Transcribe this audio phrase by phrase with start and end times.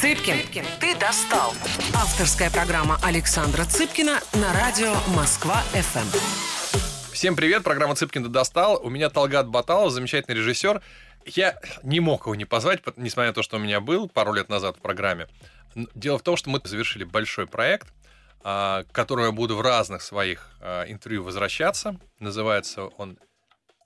[0.00, 1.52] Цыпкин, ты достал.
[1.94, 7.12] Авторская программа Александра Цыпкина на радио Москва-ФМ.
[7.12, 8.80] Всем привет, программа Цыпкин ты достал.
[8.82, 10.80] У меня Талгат Баталов, замечательный режиссер.
[11.26, 14.48] Я не мог его не позвать, несмотря на то, что у меня был пару лет
[14.48, 15.28] назад в программе.
[15.94, 17.92] Дело в том, что мы завершили большой проект,
[18.42, 22.00] а, к которому я буду в разных своих а, интервью возвращаться.
[22.20, 23.18] Называется он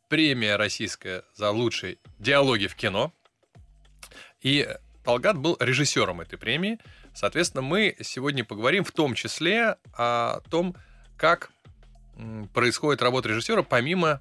[0.08, 3.12] «Премия российская за лучшие диалоги в кино».
[4.42, 4.68] И
[5.04, 6.78] Талгат был режиссером этой премии.
[7.14, 10.74] Соответственно, мы сегодня поговорим в том числе о том,
[11.16, 11.50] как
[12.52, 14.20] происходит работа режиссера помимо,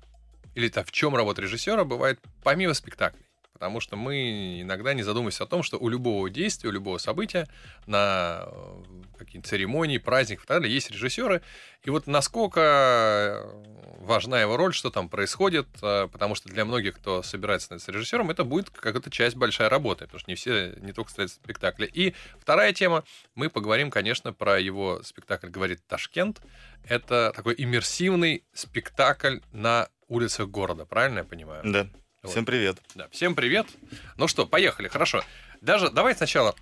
[0.56, 3.23] или то в чем работа режиссера бывает помимо спектаклей
[3.54, 7.48] потому что мы иногда не задумываемся о том, что у любого действия, у любого события
[7.86, 8.84] на э,
[9.18, 11.42] какие-то церемонии, праздник и так далее есть режиссеры.
[11.84, 13.48] И вот насколько
[14.00, 18.32] важна его роль, что там происходит, э, потому что для многих, кто собирается становиться режиссером,
[18.32, 21.90] это будет какая-то часть большая работы, потому что не все, не только ставят спектакли.
[21.94, 23.04] И вторая тема,
[23.36, 26.42] мы поговорим, конечно, про его спектакль «Говорит Ташкент».
[26.88, 31.62] Это такой иммерсивный спектакль на улицах города, правильно я понимаю?
[31.64, 31.88] Да.
[32.24, 32.82] Всем привет.
[32.96, 33.68] Да, всем привет.
[34.16, 35.24] Ну что, поехали, хорошо.
[35.60, 36.56] Даже давай сначала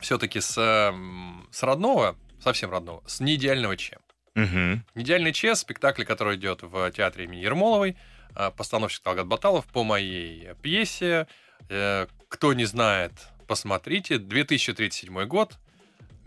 [0.00, 3.98] все-таки с, с родного, совсем родного, с неидеального Че.
[4.36, 4.82] Угу.
[4.94, 7.98] Неидеальный Че, спектакль, который идет в театре имени Ермоловой,
[8.34, 11.26] а, постановщик Талгат Баталов по моей пьесе.
[11.68, 13.12] Э, кто не знает,
[13.46, 14.18] посмотрите.
[14.18, 15.58] 2037 год.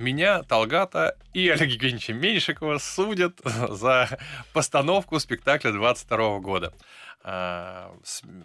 [0.02, 4.10] Меня, Талгата и Олега Евгеньевича Меньшикова судят за
[4.52, 6.74] постановку спектакля 22 года.
[7.24, 7.96] А,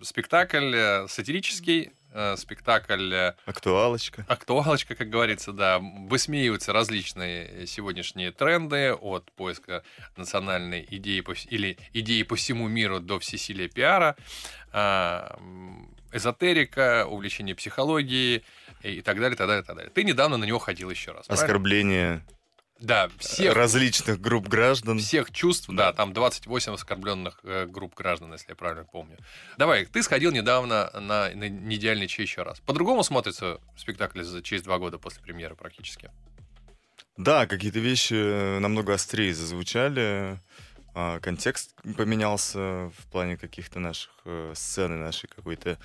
[0.02, 3.10] спектакль э, сатирический, э, спектакль...
[3.14, 4.26] Э, актуалочка.
[4.28, 5.78] Актуалочка, как говорится, да.
[5.78, 9.82] Высмеиваются различные сегодняшние тренды от поиска
[10.16, 14.14] национальной идеи по, или идеи по всему миру до всесилия пиара,
[14.72, 15.38] а,
[16.12, 18.44] эзотерика, увлечение психологией
[18.82, 19.90] и так далее, так далее, так далее.
[19.92, 21.26] Ты недавно на него ходил еще раз.
[21.28, 22.22] Оскорбление
[22.78, 24.98] да, всех, различных групп граждан.
[24.98, 29.16] Всех чувств, да, да там 28 оскорбленных э, групп граждан, если я правильно помню.
[29.56, 32.60] Давай, ты сходил недавно на, на неидеальный чей еще раз.
[32.60, 36.10] По-другому смотрится спектакль за, через два года после премьеры практически.
[37.16, 40.38] Да, какие-то вещи э, намного острее зазвучали.
[40.98, 45.78] А, контекст поменялся в плане каких-то наших э, сцен нашей какой-то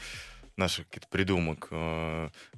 [0.57, 1.69] наших каких-то придумок.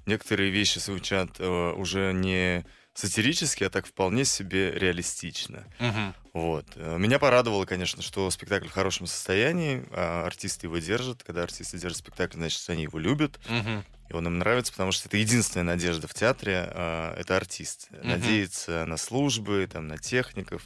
[0.05, 5.65] Некоторые вещи звучат уже не сатирически, а так вполне себе реалистично.
[5.79, 6.13] Угу.
[6.33, 6.65] Вот.
[6.75, 11.23] Э, меня порадовало, конечно, что спектакль в хорошем состоянии, а артисты его держат.
[11.23, 13.39] Когда артисты держат спектакль, значит, они его любят.
[13.47, 13.83] Угу.
[14.09, 17.87] И он им нравится, потому что это единственная надежда в театре, а, это артист.
[17.91, 18.07] Угу.
[18.07, 20.61] Надеяться на службы, там, на техников.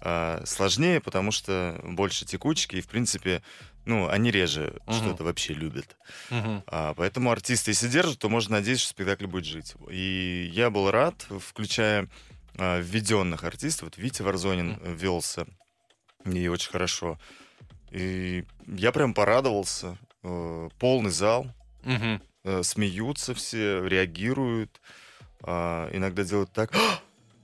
[0.00, 3.42] А, сложнее, потому что больше текучки, и, в принципе,
[3.84, 4.94] ну, они реже угу.
[4.94, 5.96] что-то вообще любят.
[6.30, 6.64] Угу.
[6.66, 9.74] А, поэтому артисты, если держат, то можно надеяться, что спектакль будет жить.
[9.90, 12.08] И я был рад, включая
[12.56, 13.84] а, введенных артистов.
[13.84, 14.80] Вот Витя Варзонин угу.
[14.84, 15.46] ввелся,
[16.24, 17.18] и очень хорошо.
[17.90, 19.98] И я прям порадовался.
[20.24, 21.46] Э, полный зал,
[21.84, 22.20] угу.
[22.44, 24.80] э, смеются все, реагируют.
[25.44, 26.72] Э, иногда делают так...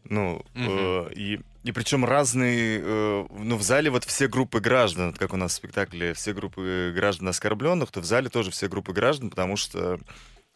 [0.06, 0.44] Ну, угу.
[0.54, 5.36] э, и и причем разные, э, ну, в зале вот все группы граждан, как у
[5.38, 9.56] нас в спектакле, все группы граждан оскорбленных, то в зале тоже все группы граждан, потому
[9.56, 9.98] что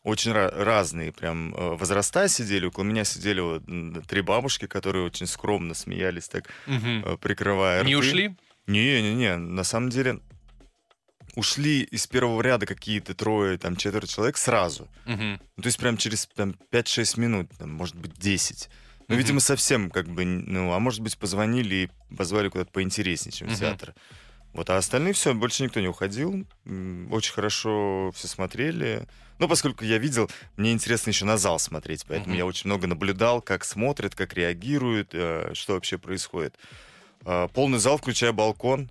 [0.03, 2.67] очень разные прям э, возраста сидели.
[2.67, 3.63] Около меня сидели вот
[4.07, 7.17] три бабушки, которые очень скромно смеялись, так угу.
[7.17, 8.37] прикрывая Не ушли?
[8.67, 10.21] Не-не-не, на самом деле
[11.37, 14.89] ушли из первого ряда какие-то трое, там, четверо человек сразу.
[15.07, 15.23] Угу.
[15.57, 18.69] Ну, то есть прям через там, 5-6 минут, там, может быть, 10.
[19.09, 19.19] Ну, mm-hmm.
[19.19, 23.55] видимо, совсем как бы, ну, а может быть, позвонили и позвали куда-то поинтереснее, чем mm-hmm.
[23.55, 23.95] в театр.
[24.53, 26.47] Вот, а остальные все, больше никто не уходил.
[27.11, 29.07] Очень хорошо все смотрели.
[29.39, 32.39] Ну, поскольку я видел, мне интересно еще на зал смотреть, поэтому mm-hmm.
[32.39, 36.57] я очень много наблюдал, как смотрят, как реагируют, э, что вообще происходит.
[37.25, 38.91] Э, полный зал, включая балкон.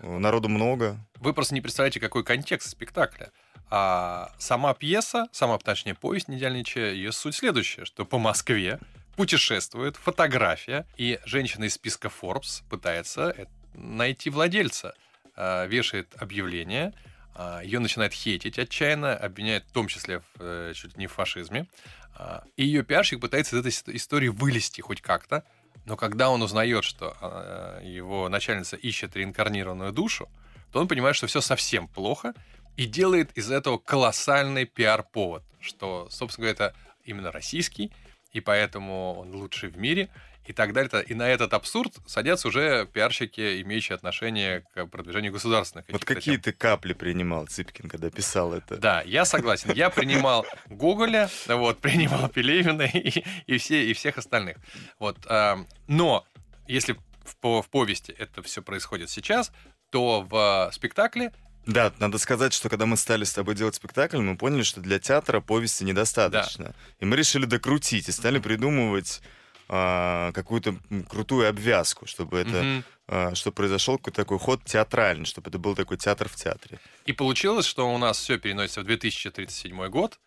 [0.00, 0.98] Народу много.
[1.20, 3.30] Вы просто не представляете, какой контекст спектакля.
[3.70, 8.80] А сама пьеса, сама, точнее, повесть «Неидеальный чай», ее суть следующая, что по Москве
[9.16, 13.34] путешествует, фотография, и женщина из списка Forbes пытается
[13.74, 14.94] найти владельца,
[15.34, 16.92] а, вешает объявление,
[17.34, 21.66] а, ее начинает хейтить отчаянно, обвиняет в том числе в, э, чуть не в фашизме,
[22.14, 25.44] а, и ее пиарщик пытается из этой истории вылезти хоть как-то,
[25.84, 30.28] но когда он узнает, что его начальница ищет реинкарнированную душу,
[30.70, 32.34] то он понимает, что все совсем плохо,
[32.76, 37.90] и делает из этого колоссальный пиар-повод, что, собственно говоря, это именно российский
[38.32, 40.08] и поэтому он лучший в мире.
[40.44, 41.04] И так далее.
[41.04, 45.86] И на этот абсурд садятся уже пиарщики, имеющие отношение к продвижению государственных.
[45.88, 46.42] Вот какие тем.
[46.42, 48.76] ты капли принимал, Цыпкин, когда писал это?
[48.76, 49.70] Да, я согласен.
[49.70, 54.56] Я принимал Гоголя, вот, принимал Пелевина и, и, все, и всех остальных.
[54.98, 56.26] Вот, э, но
[56.66, 59.52] если в, в повести это все происходит сейчас,
[59.90, 61.32] то в спектакле
[61.66, 64.98] да, надо сказать, что когда мы стали с тобой делать спектакль, мы поняли, что для
[64.98, 66.64] театра повести недостаточно.
[66.64, 66.74] Да.
[67.00, 69.22] И мы решили докрутить и стали придумывать
[69.68, 70.76] а, какую-то
[71.08, 72.84] крутую обвязку, чтобы это, угу.
[73.08, 76.80] а, чтобы произошел какой-то такой ход театральный, чтобы это был такой театр в театре.
[77.06, 80.18] И получилось, что у нас все переносится в 2037 год,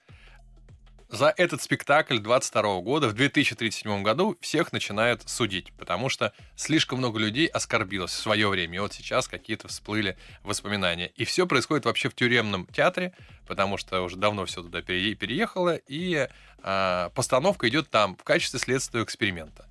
[1.10, 7.20] за этот спектакль 22 года в 2037 году всех начинают судить, потому что слишком много
[7.20, 8.76] людей оскорбилось в свое время.
[8.76, 11.12] И вот сейчас какие-то всплыли воспоминания.
[11.16, 13.14] И все происходит вообще в тюремном театре,
[13.48, 16.28] потому что уже давно все туда переехало, и
[16.64, 19.68] э, постановка идет там в качестве следственного эксперимента.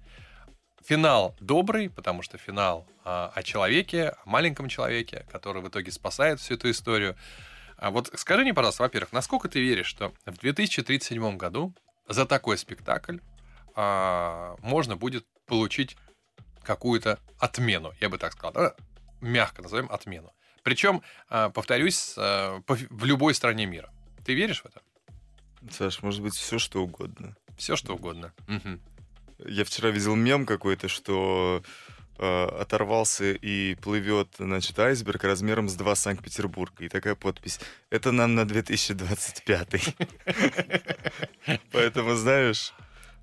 [0.84, 6.40] Финал добрый, потому что финал э, о человеке, о маленьком человеке, который в итоге спасает
[6.40, 7.16] всю эту историю.
[7.76, 11.75] А вот скажи мне, пожалуйста, во-первых, насколько ты веришь, что в 2037 году
[12.09, 13.19] за такой спектакль
[13.75, 15.97] а, можно будет получить
[16.62, 18.75] какую-то отмену, я бы так сказал, да?
[19.21, 20.32] мягко назовем отмену.
[20.62, 23.93] Причем, а, повторюсь, а, в любой стране мира.
[24.25, 24.81] Ты веришь в это?
[25.70, 27.37] Саш, может быть, все что угодно.
[27.56, 28.32] Все что угодно.
[28.49, 29.49] Угу.
[29.49, 31.62] Я вчера видел мем какой-то, что
[32.16, 36.84] Э, оторвался и плывет, значит, айсберг размером с два Санкт-Петербурга.
[36.84, 37.58] И такая подпись.
[37.90, 39.96] Это нам на 2025.
[41.72, 42.72] Поэтому, знаешь,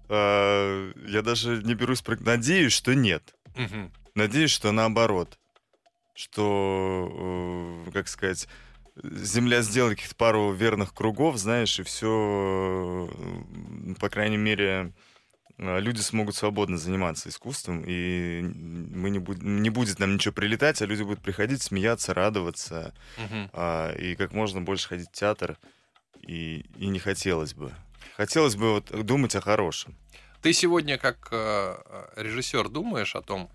[0.10, 2.04] э, я даже не берусь...
[2.20, 3.34] Надеюсь, что нет.
[4.14, 5.40] Надеюсь, что наоборот.
[6.14, 8.50] Что, э, как сказать,
[9.02, 13.10] Земля сделает каких-то пару верных кругов, знаешь, и все,
[14.02, 14.92] по крайней мере,
[15.62, 20.86] люди смогут свободно заниматься искусством, и мы не, буд- не будет нам ничего прилетать, а
[20.86, 23.50] люди будут приходить, смеяться, радоваться, угу.
[23.54, 25.60] а, и как можно больше ходить в театр,
[26.20, 27.72] и, и не хотелось бы.
[28.18, 29.96] Хотелось бы вот думать о хорошем.
[30.42, 31.76] Ты сегодня как э,
[32.16, 33.50] режиссер думаешь о том,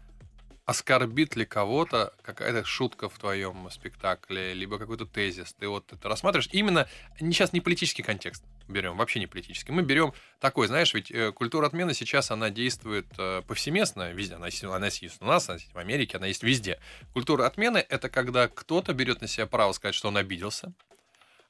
[0.64, 5.54] оскорбит ли кого-то какая-то шутка в твоем спектакле, либо какой-то тезис.
[5.54, 6.48] Ты вот это рассматриваешь.
[6.52, 6.88] Именно
[7.18, 9.72] сейчас не политический контекст берем, вообще не политический.
[9.72, 14.34] Мы берем такой, знаешь, ведь э, культура отмены сейчас, она действует э, повсеместно, везде.
[14.34, 16.78] Она есть, она есть у нас, она есть в Америке, она есть везде.
[17.12, 20.72] Культура отмены— это когда кто-то берет на себя право сказать, что он обиделся,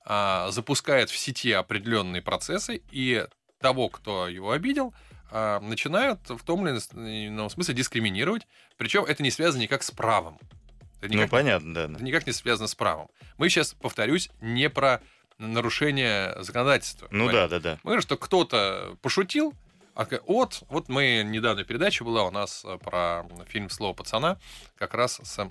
[0.05, 3.27] а, запускает в сети определенные процессы, и
[3.61, 4.95] того, кто его обидел,
[5.31, 6.79] а, начинают в том или
[7.27, 8.47] ином смысле дискриминировать.
[8.77, 10.39] Причем это не связано никак с правом.
[11.01, 11.95] Это никак, ну, понятно, да, да.
[11.95, 13.09] Это никак не связано с правом.
[13.37, 15.03] Мы сейчас, повторюсь, не про
[15.39, 17.09] нарушение законодательства.
[17.11, 17.73] Ну да, да, да.
[17.83, 19.55] Мы говорим, что кто-то пошутил,
[19.95, 24.39] а вот, вот мы недавно передача была у нас э, про фильм «Слово пацана»,
[24.77, 25.51] как раз с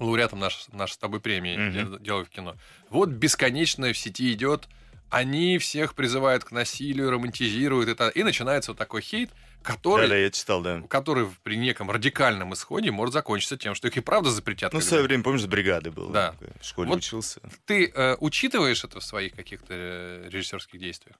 [0.00, 2.02] лауреатом нашей, нашей с тобой премии mm-hmm.
[2.02, 2.56] «Дело в кино».
[2.90, 4.68] Вот бесконечно в сети идет
[5.10, 9.30] они всех призывают к насилию, романтизируют это, и начинается вот такой хейт,
[9.62, 10.82] который, да, да, я читал, да.
[10.88, 14.72] который при неком радикальном исходе может закончиться тем, что их и правда запретят.
[14.72, 16.08] Ну, в свое время, помнишь, с бригады был.
[16.08, 16.34] Да.
[16.60, 17.40] В школе вот учился.
[17.66, 21.16] Ты э, учитываешь это в своих каких-то э, режиссерских действиях?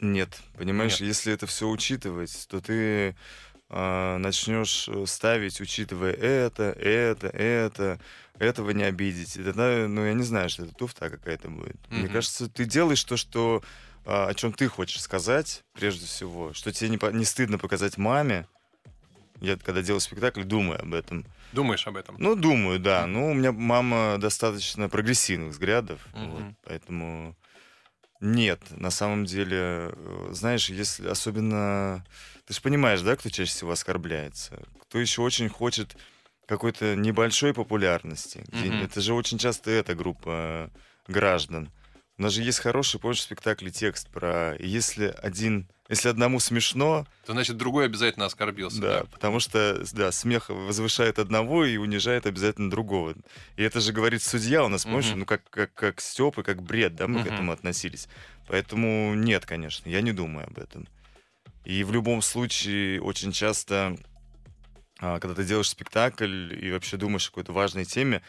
[0.00, 1.08] Нет, понимаешь, Нет.
[1.08, 3.14] если это все учитывать, то ты
[3.68, 8.00] э, начнешь ставить, учитывая это, это, это,
[8.38, 9.36] этого не обидеть.
[9.36, 11.76] Это, ну, я не знаю, что это туфта какая-то будет.
[11.76, 11.98] Mm-hmm.
[11.98, 13.62] Мне кажется, ты делаешь то, что
[14.04, 18.46] о чем ты хочешь сказать, прежде всего, что тебе не, не стыдно показать маме.
[19.40, 21.24] Я когда делаю спектакль, думаю об этом.
[21.52, 22.16] Думаешь об этом?
[22.18, 23.06] Ну, думаю, да.
[23.06, 26.30] Ну, у меня мама достаточно прогрессивных взглядов, mm-hmm.
[26.30, 27.36] вот, поэтому
[28.20, 32.04] нет, на самом деле, э, знаешь, если особенно...
[32.46, 34.62] Ты же понимаешь, да, кто чаще всего оскорбляется?
[34.82, 35.96] Кто еще очень хочет
[36.46, 38.44] какой-то небольшой популярности.
[38.48, 38.84] Mm-hmm.
[38.84, 40.70] Это же очень часто эта группа
[41.08, 41.70] граждан.
[42.20, 47.06] У нас же есть хороший, помнишь, в спектакле текст про если один, если одному смешно,
[47.24, 48.78] то значит другой обязательно оскорбился.
[48.78, 53.14] Да, да, потому что да, смех возвышает одного и унижает обязательно другого.
[53.56, 55.20] И это же говорит судья у нас, помнишь, угу.
[55.20, 57.24] ну как как как стёб и как бред, да, мы угу.
[57.30, 58.06] к этому относились.
[58.48, 60.88] Поэтому нет, конечно, я не думаю об этом.
[61.64, 63.96] И в любом случае очень часто
[65.00, 68.20] а, когда ты делаешь спектакль и вообще думаешь о какой-то важной теме,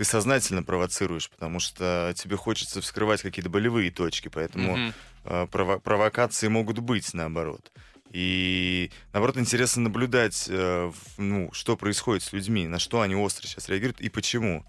[0.00, 5.50] ты сознательно провоцируешь, потому что тебе хочется вскрывать какие-то болевые точки, поэтому mm-hmm.
[5.50, 7.70] прово- провокации могут быть наоборот.
[8.10, 13.68] И наоборот интересно наблюдать, э, ну, что происходит с людьми, на что они остро сейчас
[13.68, 14.64] реагируют и почему.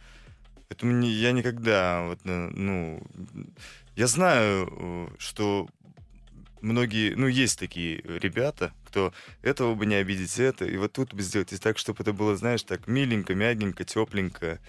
[0.67, 3.01] Поэтому не, я никогда, вот, ну,
[3.95, 5.69] я знаю, что
[6.59, 11.21] многие, ну, есть такие ребята, кто этого бы не обидеть, это, и вот тут бы
[11.21, 14.59] сделать так, чтобы это было, знаешь, так миленько, мягенько, тепленько.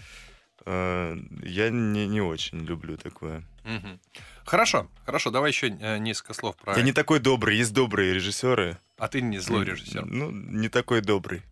[0.65, 3.43] Э, я не, не очень люблю такое.
[3.65, 4.01] Мгм.
[4.45, 6.77] Хорошо, хорошо, давай еще э, несколько слов про...
[6.77, 8.79] Я не такой добрый, есть добрые режиссеры.
[8.99, 10.05] А ты не злой режиссер.
[10.05, 11.43] Ну, не такой добрый.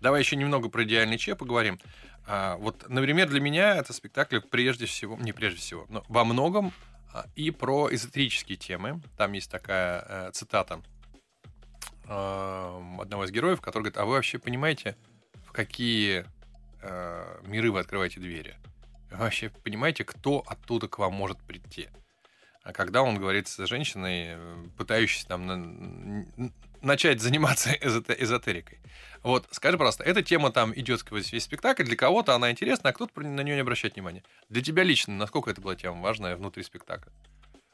[0.00, 1.78] Давай еще немного про идеальный Че поговорим.
[2.26, 6.72] А, вот, например, для меня это спектакль прежде всего, не прежде всего, но во многом
[7.12, 9.00] а, и про эзотерические темы.
[9.16, 10.82] Там есть такая э, цитата
[12.04, 14.96] э, одного из героев, который говорит, а вы вообще понимаете,
[15.46, 16.26] в какие
[16.82, 18.56] э, миры вы открываете двери?
[19.10, 21.88] Вообще понимаете, кто оттуда к вам может прийти?
[22.62, 28.78] А когда он говорит с женщиной, э, пытающейся там на- начать заниматься эзоте- эзотерикой.
[29.22, 32.92] Вот, скажи, пожалуйста, эта тема там идет сквозь весь спектакль, для кого-то она интересна, а
[32.92, 34.22] кто-то на нее не обращает внимания.
[34.48, 37.10] Для тебя лично, насколько это была тема важная внутри спектакля?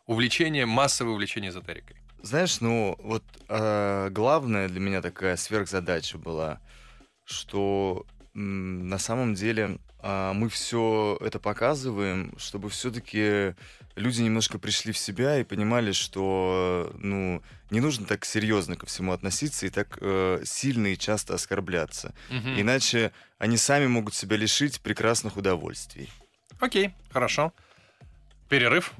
[0.06, 1.96] Увлечение, массовое увлечение эзотерикой.
[2.23, 6.61] Знаешь, ну вот а, главная для меня такая сверхзадача была,
[7.25, 13.55] что на самом деле а, мы все это показываем, чтобы все-таки
[13.97, 19.12] люди немножко пришли в себя и понимали, что ну не нужно так серьезно ко всему
[19.12, 22.61] относиться и так э, сильно и часто оскорбляться, Мгм.
[22.61, 26.11] иначе они сами могут себя лишить прекрасных удовольствий.
[26.61, 27.53] Окей, хорошо.
[28.49, 28.93] Перерыв.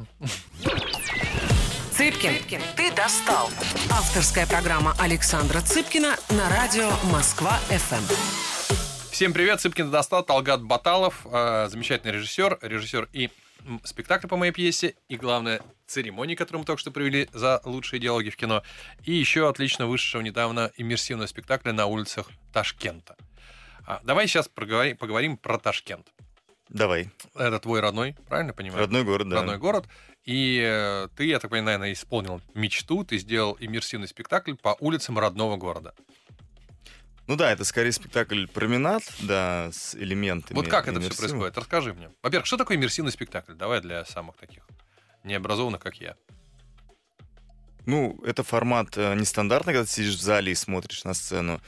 [1.93, 3.51] Цыпкин, ты достал.
[3.91, 8.64] Авторская программа Александра Цыпкина на радио Москва-ФМ.
[9.15, 13.31] Всем привет, Цыпкин достал, Талгат Баталов, э, замечательный режиссер, режиссер и
[13.85, 18.31] спектакля по моей пьесе, и, главное, церемонии, которую мы только что провели за лучшие диалоги
[18.31, 18.65] в кино,
[19.05, 23.15] и еще отлично вышедшего недавно иммерсивного спектакля на улицах Ташкента.
[23.87, 26.09] А, давай сейчас проговори- поговорим про Ташкент.
[26.69, 28.81] Давай, Это твой родной, правильно понимаю?
[28.81, 29.37] родной город, да.
[29.37, 29.87] родной город.
[30.25, 35.21] И э, ты, я так понимаю, наверное, исполнил мечту, ты сделал иммерсивный спектакль по улицам
[35.21, 35.95] родного города.
[37.27, 40.57] Ну да, это скорее спектакль променад, да, с элементами.
[40.57, 41.57] Вот как это все происходит?
[41.57, 42.11] Расскажи мне.
[42.23, 43.55] Во-первых, что такое иммерсивный спектакль?
[43.55, 44.63] Давай для самых таких
[45.25, 46.17] необразованных, как я.
[47.87, 51.61] Ну, это формат э, нестандартный, когда ты сидишь в зале и смотришь на сцену.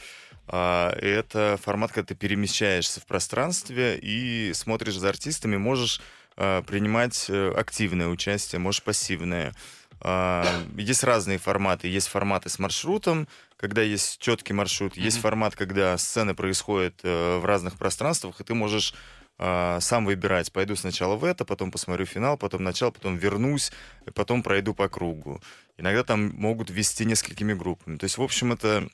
[0.48, 6.00] А, это формат, когда ты перемещаешься в пространстве и смотришь за артистами, можешь
[6.36, 9.54] э, принимать э, активное участие, можешь пассивное.
[10.00, 10.46] А,
[10.76, 11.88] Есть разные форматы.
[11.88, 14.96] Есть форматы с маршрутом, когда есть четкий маршрут.
[14.96, 15.22] Есть Мгм.
[15.22, 18.94] формат, когда сцены происходят э, в разных пространствах, и ты можешь
[19.38, 20.50] а, сам выбирать.
[20.50, 23.70] Пойду сначала в это, потом посмотрю финал, потом начало, потом вернусь,
[24.14, 25.42] потом пройду по кругу.
[25.76, 27.98] Иногда там могут вести несколькими группами.
[27.98, 28.88] То есть, в общем, это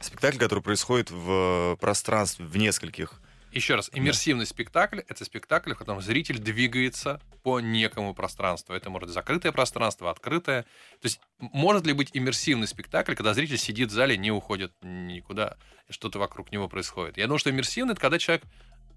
[0.00, 3.20] спектакль, который происходит в пространстве, в нескольких.
[3.56, 8.74] Еще раз, иммерсивный спектакль— это спектакль, в котором зритель двигается по некому пространству.
[8.74, 10.64] Это может быть закрытое пространство, открытое.
[11.00, 15.56] То есть может ли быть иммерсивный спектакль, когда зритель сидит в зале, не уходит никуда,
[15.88, 17.16] что-то вокруг него происходит?
[17.16, 18.44] Я думаю, что иммерсивный— это когда человек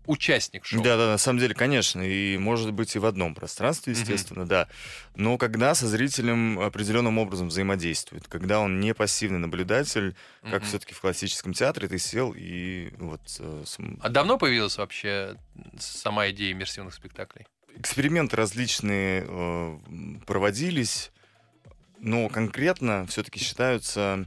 [0.09, 0.81] участник шоу.
[0.83, 4.67] Да, да, на самом деле, конечно, и может быть и в одном пространстве, естественно, да.
[5.15, 10.63] Но когда со зрителем определенным образом взаимодействует, когда он не пассивный наблюдатель, как Мгм.
[10.63, 15.35] все-таки в классическом театре, ты сел и вот э, см- А давно появилась вообще
[15.79, 17.45] сама идея иммерсивных спектаклей?
[17.77, 19.77] эксперименты различные э,
[20.25, 21.11] проводились,
[21.99, 24.25] но конкретно все-таки считаются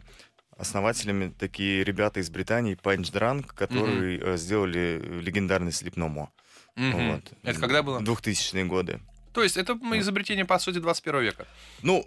[0.63, 6.31] основателями такие ребята из Британии, Punch Drunk, которые э, сделали легендарный Слепномо.
[6.77, 7.13] Мгм.
[7.13, 7.33] Вот.
[7.43, 8.01] Это когда было?
[8.01, 9.01] 2000-е годы.
[9.35, 11.47] То есть это изобретение, по сути, 21 века.
[11.83, 12.07] Ну,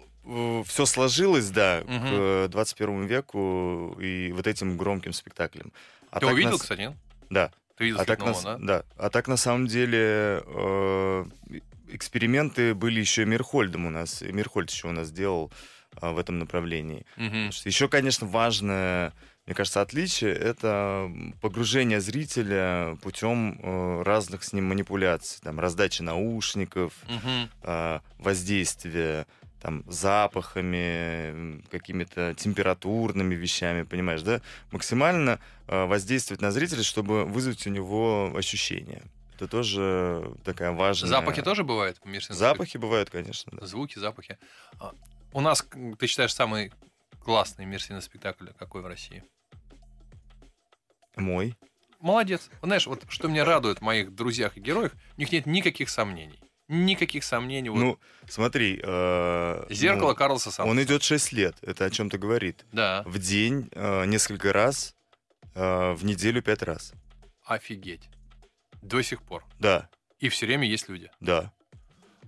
[0.66, 2.00] все сложилось, да, Мгм.
[2.00, 5.72] к э, 21 веку и вот этим громким спектаклем.
[6.10, 6.92] А Ты увидел, нас- кстати, нет?
[7.30, 7.50] Да.
[7.76, 8.56] Ты видел А так, на, да?
[8.58, 8.82] да.
[8.96, 11.24] а так на самом деле э,
[11.88, 14.22] эксперименты были еще и Мирхольдом у нас.
[14.22, 15.52] И Мирхольд еще у нас делал
[16.00, 17.06] в этом направлении.
[17.16, 17.50] Мгм.
[17.64, 19.12] Еще, конечно, важное,
[19.46, 26.92] мне кажется, отличие это погружение зрителя путем э, разных с ним манипуляций, там раздачи наушников,
[27.08, 27.50] Мгм.
[27.62, 29.26] а, воздействие
[29.62, 34.40] там запахами, какими-то температурными вещами, понимаешь, да?
[34.70, 39.02] Максимально а, воздействовать на зрителя, чтобы вызвать у него ощущение.
[39.34, 41.08] Это тоже такая важная...
[41.08, 41.98] Запахи тоже бывают?
[42.28, 43.66] Запахи бывают, конечно, да.
[43.66, 44.38] Звуки, запахи.
[45.36, 45.62] У нас,
[45.98, 46.72] ты считаешь, самый
[47.22, 49.22] классный иммерсивный спектакль какой в России?
[51.14, 51.54] Мой.
[52.00, 52.48] Молодец.
[52.62, 56.40] Знаешь, вот что меня радует в моих друзьях и героях, у них нет никаких сомнений.
[56.68, 57.68] Никаких сомнений.
[57.68, 58.80] Вот Ну, смотри...
[58.82, 60.70] э, Зеркало ну, Карлса Санса.
[60.70, 62.64] Он идет 6 лет, это о чем-то говорит.
[62.72, 64.96] Да, В день э, несколько раз,
[65.54, 66.94] э, в неделю пять раз.
[67.44, 68.08] офигеть.
[68.80, 69.44] До сих пор.
[69.58, 71.10] Да, И все время есть люди.
[71.20, 71.52] да.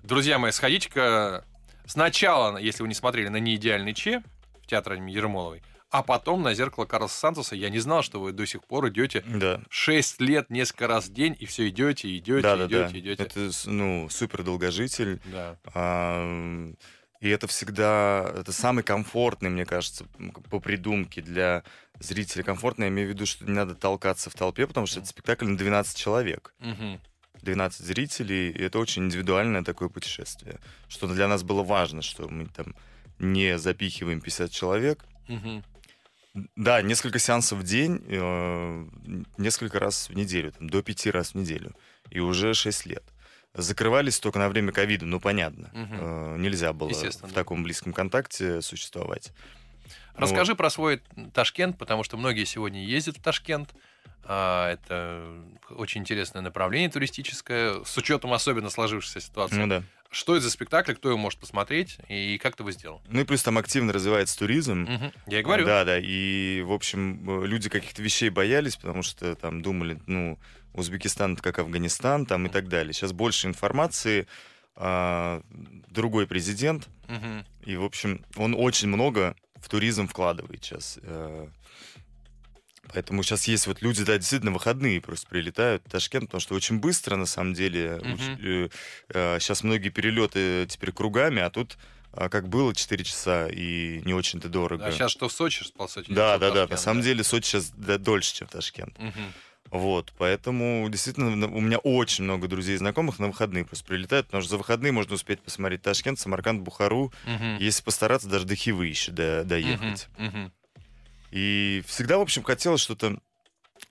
[0.02, 1.46] Друзья мои, сходите-ка
[1.88, 4.22] Сначала, если вы не смотрели на «Неидеальный Че»
[4.62, 7.56] в театре Ермоловой, а потом на «Зеркало Карлса Сантоса».
[7.56, 9.62] Я не знал, что вы до сих пор идете Да.
[9.70, 12.88] 6 лет, несколько раз в день, и все идете, идете, Да, да, да.
[12.88, 13.22] идете, идете.
[13.22, 15.18] Это, ну, супер долгожитель.
[15.24, 15.56] Да.
[15.72, 16.76] Ам,
[17.20, 20.04] И это всегда, это самый комфортный, мне кажется,
[20.50, 21.64] по придумке для
[21.98, 22.44] зрителя.
[22.44, 25.46] Комфортно, я имею в виду, что не надо толкаться в толпе, потому что это спектакль
[25.46, 26.54] на 12 человек.
[26.60, 27.00] Мгм.
[27.42, 30.58] 12 зрителей, и это очень индивидуальное такое путешествие.
[30.88, 32.74] Что для нас было важно, что мы там
[33.18, 35.04] не запихиваем 50 человек.
[35.28, 35.64] Мгм.
[36.56, 38.86] Да, несколько сеансов в день, э,
[39.38, 41.74] несколько раз в неделю, там, до пяти раз в неделю.
[42.10, 43.04] И уже 6 лет.
[43.54, 45.70] Закрывались только на время ковида, ну понятно.
[45.74, 49.32] Э, Нельзя было в таком близком контакте существовать.
[50.14, 51.00] Расскажи про свой
[51.32, 53.74] Ташкент, потому что многие сегодня ездят в Ташкент.
[54.24, 55.24] А, Это
[55.70, 59.56] очень интересное направление туристическое, с учетом особенно сложившейся ситуации.
[59.56, 59.82] Ну да.
[60.10, 63.02] Что это за спектакль, кто его может посмотреть и как ты его сделал?
[63.08, 64.80] Ну и плюс там активно развивается туризм.
[64.84, 65.12] Мгм.
[65.26, 65.66] Я и говорю.
[65.66, 65.98] Да, да.
[65.98, 70.38] И, в общем, люди каких-то вещей боялись, потому что там думали, ну,
[70.72, 72.92] Узбекистан это как Афганистан, там и так далее.
[72.94, 74.26] Сейчас больше информации.
[74.80, 75.42] а,
[75.88, 77.44] другой президент, Мгм.
[77.64, 81.00] И, в общем, он очень много в туризм вкладывает сейчас.
[81.02, 81.48] э,
[82.92, 86.78] Поэтому сейчас есть вот люди, да, действительно, выходные просто прилетают в Ташкент, потому что очень
[86.78, 88.00] быстро, на самом деле.
[88.02, 88.70] Мгм.
[89.12, 91.76] Сейчас многие перелеты теперь кругами, а тут
[92.12, 94.86] а, как было 4 часа и не очень-то дорого.
[94.86, 96.12] А сейчас что в Сочи, Сочи?
[96.12, 96.54] да, что в да, да.
[96.54, 98.98] На Ташкент, самом деле Сочи сейчас да, дольше, чем Ташкент.
[98.98, 99.32] Мгм.
[99.70, 104.26] Вот, поэтому действительно на- у меня очень много друзей и знакомых на выходные просто прилетают,
[104.26, 107.58] потому что за выходные можно успеть посмотреть Ташкент, Самарканд, Бухару, Мгм.
[107.58, 110.08] если постараться, даже до Хивы еще до- доехать.
[110.16, 110.26] Мгм.
[110.26, 110.52] Мгм.
[111.30, 113.18] И всегда, в общем, хотелось что-то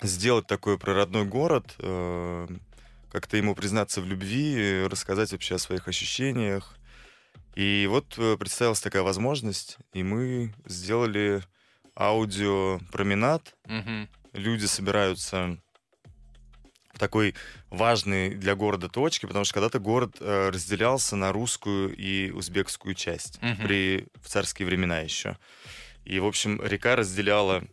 [0.01, 2.48] сделать такое про родной город, э,
[3.12, 6.77] как-то ему признаться в любви, рассказать вообще о своих ощущениях.
[7.56, 11.41] И вот э, представилась такая возможность, и мы сделали
[11.96, 13.56] аудиопроменад.
[13.65, 14.08] Мгм.
[14.34, 15.58] Люди собираются
[16.94, 17.36] в такой
[17.70, 23.41] важной для города точке, потому что когда-то город э, разделялся на русскую и узбекскую часть
[23.41, 23.63] Мгм.
[23.63, 25.38] при в царские времена еще.
[26.07, 27.63] И, в общем, река разделяла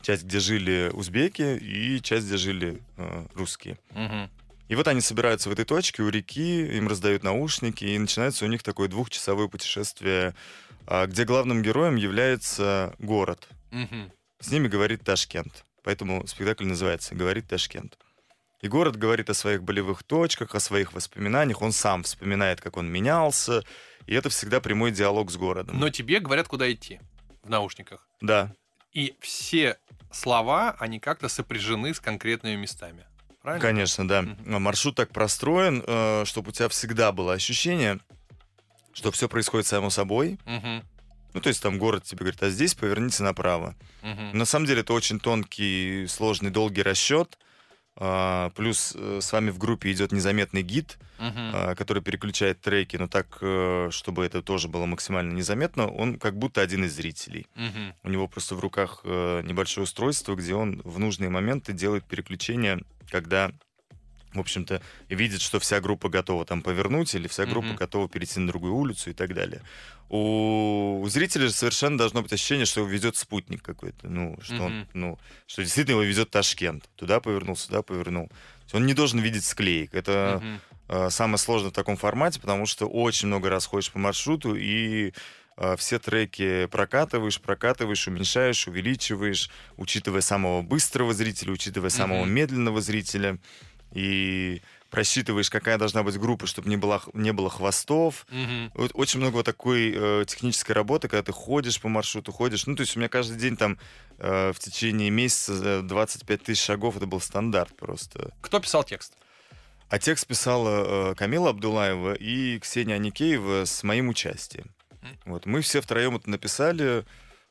[0.00, 3.78] часть, где жили узбеки, и часть, где жили э, русские.
[3.90, 4.30] Мгм.
[4.68, 8.48] И вот они собираются в этой точке у реки, им раздают наушники, и начинается у
[8.48, 10.34] них такое двухчасовое путешествие,
[10.86, 13.46] а, где главным героем является город.
[13.70, 14.10] Мгм.
[14.40, 15.66] С ними говорит Ташкент.
[15.84, 17.98] Поэтому спектакль называется «Говорит Ташкент».
[18.62, 21.62] И город говорит о своих болевых точках, о своих воспоминаниях.
[21.62, 23.64] Он сам вспоминает, как он менялся.
[24.06, 25.78] И это всегда прямой диалог с городом.
[25.78, 27.00] Но тебе говорят, куда идти
[27.42, 28.06] в наушниках.
[28.20, 28.52] Да,
[28.92, 29.78] И все
[30.12, 33.04] слова, они как-то сопряжены с конкретными местами.
[33.42, 33.60] Правильно?
[33.66, 34.22] конечно, да.
[34.22, 34.62] Мгм.
[34.62, 35.82] Маршрут так простроен,
[36.24, 37.98] чтобы у тебя всегда было ощущение,
[38.92, 40.38] что все происходит само собой.
[40.44, 40.84] Мгм.
[41.34, 43.74] Ну, то есть там город тебе говорит, а здесь поверните направо.
[44.02, 44.38] Мгм.
[44.38, 47.38] На самом деле это очень тонкий, сложный, долгий расчет.
[47.96, 53.06] А, Плюс э, с вами в группе идет незаметный гид, а, который переключает треки, но
[53.06, 57.46] так, э, чтобы это тоже было максимально незаметно, он как будто один из зрителей.
[57.54, 57.94] Мгм.
[58.02, 62.80] У него просто в руках э, небольшое устройство, где он в нужные моменты делает переключение,
[63.08, 63.52] когда,
[64.34, 67.76] в общем-то, видит, что вся группа готова там повернуть, или вся группа Мгм.
[67.76, 69.62] готова перейти на другую улицу и так далее.
[70.08, 74.72] У зрителя же совершенно должно быть ощущение, что его везет спутник какой-то, ну, что он,
[74.80, 74.88] Мгм.
[74.94, 76.88] ну, что действительно его везет Ташкент.
[76.96, 78.30] Туда повернул, сюда повернул.
[78.72, 79.94] Он не должен видеть склеек.
[79.94, 80.60] Это Мгм.
[80.88, 85.12] э, самое сложное в таком формате, потому что очень много раз ходишь по маршруту и
[85.58, 92.30] э, все треки прокатываешь, прокатываешь, уменьшаешь, увеличиваешь, учитывая самого быстрого зрителя, учитывая самого Мгм.
[92.34, 93.38] медленного зрителя,
[93.92, 98.26] и просчитываешь, какая должна быть группа, чтобы не было, не было хвостов.
[98.30, 98.70] Мгм.
[98.74, 102.66] Вот очень много вот такой э, технической работы, когда ты ходишь по маршруту, ходишь.
[102.66, 103.78] Ну, то есть у меня каждый день там
[104.18, 108.32] э, в течение месяца э, 25 тысяч шагов, это был стандарт просто.
[108.42, 109.14] Кто писал текст?
[109.88, 114.66] А текст писала э, Камила Абдулаева и Ксения Аникеева с моим участием.
[115.00, 115.18] Мгм.
[115.24, 117.06] Вот, мы все втроем это написали,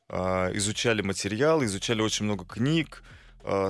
[0.10, 3.20] э, изучали материал, изучали очень много книг, э,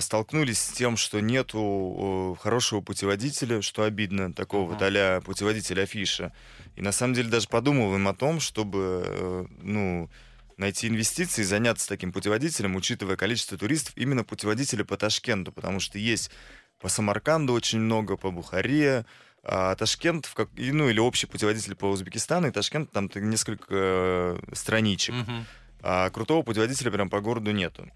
[0.02, 4.78] столкнулись с тем, что нету э, хорошего путеводителя, что обидно, такого Мгм.
[4.80, 6.34] а путеводителя афиша.
[6.76, 10.10] И на самом деле даже подумываем о том, чтобы э, ну,
[10.58, 15.98] найти инвестиции и заняться таким путеводителем, учитывая количество туристов, именно путеводителя по Ташкенту, потому что
[15.98, 16.32] есть
[16.80, 19.06] по Самарканду очень много, по Бухаре,
[19.44, 24.40] а Ташкент, в как, ну или общий путеводитель по Узбекистану, и Ташкент, там несколько э,
[24.54, 25.16] страничек.
[25.16, 25.46] Мгм.
[25.84, 27.90] А крутого путеводителя прям по городу нету.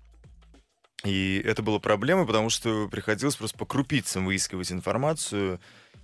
[1.05, 5.59] И это было проблемой, потому что приходилось просто по крупицам выискивать информацию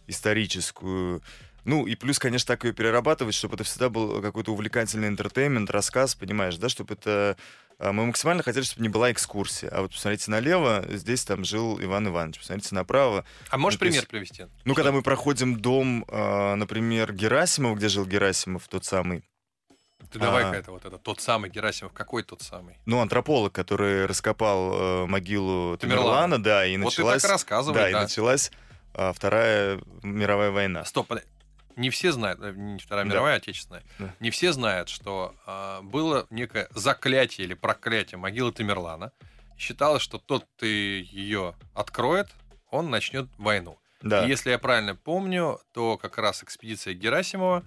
[0.08, 1.22] историческую.
[1.64, 6.16] Ну, и плюс, конечно, так ее перерабатывать, чтобы это всегда был какой-то увлекательный entertainment, рассказ,
[6.16, 7.38] понимаешь, да, чтобы это...
[7.78, 9.70] а, Мы максимально хотели, чтобы не была экскурсия.
[9.70, 12.40] А вот посмотрите налево, здесь там жил Иван Иванович.
[12.40, 13.26] Посмотрите направо.
[13.50, 14.46] А можешь Ну, то есть- пример привести?
[14.66, 19.24] Ну, когда мы проходим дом, а, например, Герасимова, где жил Герасимов, тот самый,
[20.12, 20.56] Ты давай-ка А.
[20.56, 22.78] это вот это тот самый Герасимов, какой тот самый?
[22.86, 26.06] ну, антрополог, который раскопал э, могилу Тамерлана.
[26.38, 27.22] Тамерлана, да, и Вот ты началась...
[27.22, 27.90] так рассказывай, да, да.
[27.90, 28.52] и началась
[28.94, 30.84] а, Вторая мировая война.
[30.84, 31.30] Стоп, подожди.
[31.78, 33.12] не все знают, э, не Вторая Да.
[33.12, 34.14] мировая, а Отечественная, Да.
[34.20, 39.12] не все знают, что а, было некое заклятие или проклятие могилы Тамерлана.
[39.58, 42.28] Считалось, что тот, кто ее откроет,
[42.70, 43.78] он начнет войну.
[44.02, 44.26] Да.
[44.26, 47.64] И если я правильно помню, то как раз экспедиция Герасимова,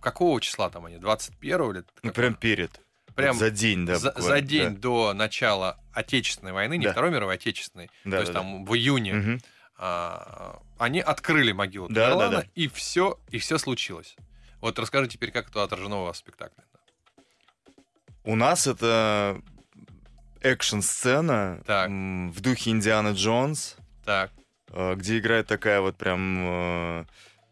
[0.00, 0.98] какого числа там они?
[0.98, 1.84] 21 или...
[2.02, 2.80] Ну, прям перед.
[3.14, 3.96] Прям Вот за день, да.
[3.96, 6.92] за, за день до начала Отечественной войны, не Да.
[6.92, 9.18] Второй мировой, а Отечественной, Да, то есть да, там в июне, да.
[9.18, 9.40] Мгм.
[9.76, 12.48] а, они открыли могилу Да, да, Тамерлана, да.
[12.54, 14.14] и все, и все случилось.
[14.60, 16.62] Вот расскажи теперь, как это отражено у вас в спектакле.
[18.24, 19.40] У нас это
[20.40, 21.62] экшн-сцена
[22.32, 24.30] в духе Индиана Джонс, Так,
[24.70, 27.04] э, где играет такая вот прям, э,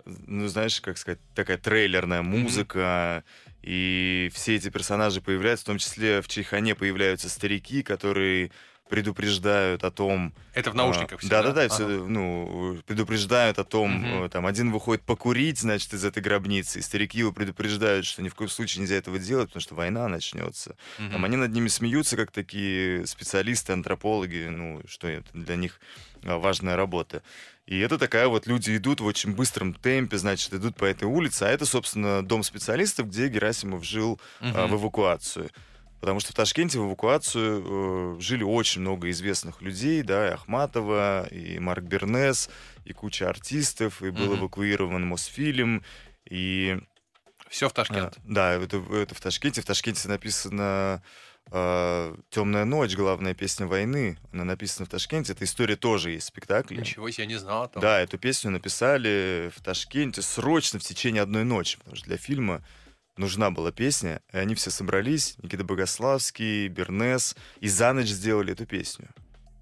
[0.06, 3.24] ну, знаешь, как сказать, такая трейлерная музыка,
[3.62, 8.50] и все эти персонажи появляются, в том числе в Чайхане появляются старики, которые
[8.88, 10.32] предупреждают о том...
[10.54, 11.86] это в наушниках все, Да, да, да, Ага.
[11.86, 17.18] ну, предупреждают о том, э, там, один выходит покурить, значит, из этой гробницы, и старики
[17.18, 20.76] его предупреждают, что ни в коем случае нельзя этого делать, потому что война начнется.
[20.98, 21.12] Мгм.
[21.12, 25.80] Там они над ними смеются, как такие специалисты, антропологи, ну, что это для них
[26.14, 27.22] а, важная работа.
[27.66, 31.44] И это такая вот, люди идут в очень быстром темпе, значит, идут по этой улице,
[31.44, 34.76] а это, собственно, дом специалистов, где Герасимов жил а, Мгм.
[34.76, 35.50] в эвакуацию.
[36.00, 41.26] Потому что в Ташкенте в эвакуацию э, жили очень много известных людей, да, и Ахматова,
[41.30, 42.50] и Марк Бернес,
[42.84, 44.40] и куча артистов, и был Мгм.
[44.40, 45.82] эвакуирован Мосфильм,
[46.28, 46.78] и
[47.48, 48.14] Все в Ташкент.
[48.18, 49.62] а, да, это, это в Ташкенте.
[49.62, 51.02] В Ташкенте написана
[51.48, 54.18] «Темная ночь», главная песня войны.
[54.32, 55.32] Она написана в Ташкенте.
[55.32, 56.78] Эта история тоже есть в спектакле.
[56.78, 57.80] Ничего себе, я не знал о том.
[57.80, 62.62] Да, эту песню написали в Ташкенте срочно в течение одной ночи, потому что для фильма
[63.16, 68.66] нужна была песня, и они все собрались, Никита Богославский, Бернес, и за ночь сделали эту
[68.66, 69.08] песню.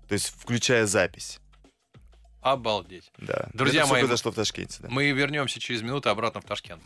[0.08, 1.38] То есть включая запись.
[2.40, 3.10] Обалдеть.
[3.18, 3.48] Да.
[3.54, 4.78] Друзья Это мои, произошло в Ташкенте.
[4.80, 4.88] Да.
[4.90, 6.82] Мы вернемся через минуту обратно в Ташкент.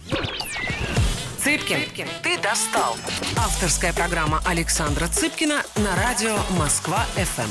[1.39, 2.95] Цыпкин, ты достал.
[3.39, 7.49] Авторская программа Александра Цыпкина на радио Москва-ФМ.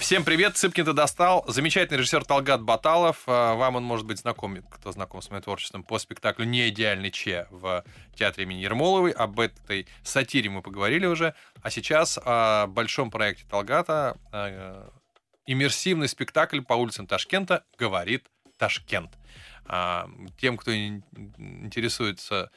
[0.00, 1.44] Всем привет, Цыпкин ты достал.
[1.46, 3.22] Замечательный режиссер Талгат Баталов.
[3.26, 7.10] А, Вам он может быть знаком, кто знаком с моим творчеством, по спектаклю «Не идеальный
[7.12, 7.84] Че» в
[8.16, 9.12] театре имени Ермоловой.
[9.12, 11.34] Об этой сатире мы поговорили уже.
[11.62, 14.18] А сейчас о большом проекте Талгата.
[14.32, 14.88] э,
[15.46, 18.26] Иммерсивный спектакль по улицам Ташкента «Говорит
[18.58, 19.10] Ташкент».
[19.66, 20.08] А,
[20.40, 21.04] Тем, кто ин-
[21.38, 22.50] интересуется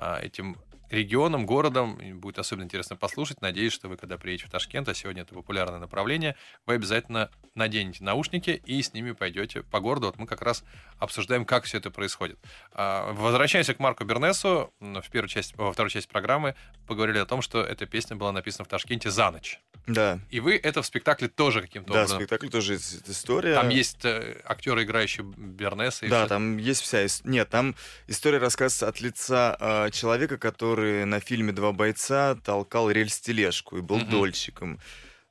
[0.00, 0.56] этим
[0.90, 1.98] регионом, городом.
[2.20, 3.40] Будет особенно интересно послушать.
[3.40, 8.04] Надеюсь, что вы, когда приедете в Ташкент, а сегодня это популярное направление, вы обязательно наденете
[8.04, 10.06] наушники и с ними пойдете по городу.
[10.06, 10.64] Вот мы как раз
[10.98, 12.38] обсуждаем, как все это происходит.
[12.72, 14.72] А, Возвращаемся к Марку Бернесу.
[14.80, 16.54] В первой части, во второй части программы
[16.86, 19.60] поговорили о том, что эта песня была написана в Ташкенте за ночь.
[19.86, 22.18] Да, И вы это в спектакле тоже каким-то да, образом...
[22.18, 23.54] спектакле тоже есть эта история.
[23.54, 26.06] Там есть э, актеры, играющие Бернеса.
[26.06, 26.28] и Да, всё.
[26.28, 27.06] там есть вся.
[27.24, 27.74] Нет, там
[28.06, 33.98] история рассказывается от лица э, человека, который на фильме «Два бойца» толкал рельс-тележку и был
[33.98, 34.10] Мгм.
[34.10, 34.78] дольщиком.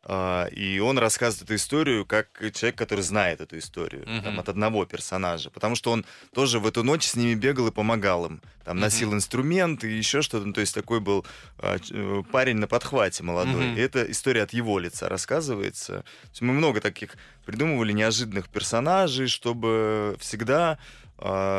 [0.02, 4.08] А, и он рассказывает эту историю как человек, который знает эту историю.
[4.08, 4.24] Мгм.
[4.24, 5.50] Там, от одного персонажа.
[5.50, 8.42] Потому что он тоже в эту ночь с ними бегал и помогал им.
[8.64, 8.82] Там Мгм.
[8.86, 10.46] носил инструмент и еще что-то.
[10.46, 11.26] Ну, то есть такой был
[11.58, 13.68] а, э, парень на подхвате молодой.
[13.68, 13.76] Мгм.
[13.78, 16.06] И эта история от его лица рассказывается.
[16.40, 20.80] Мы много таких придумывали неожиданных персонажей, чтобы всегда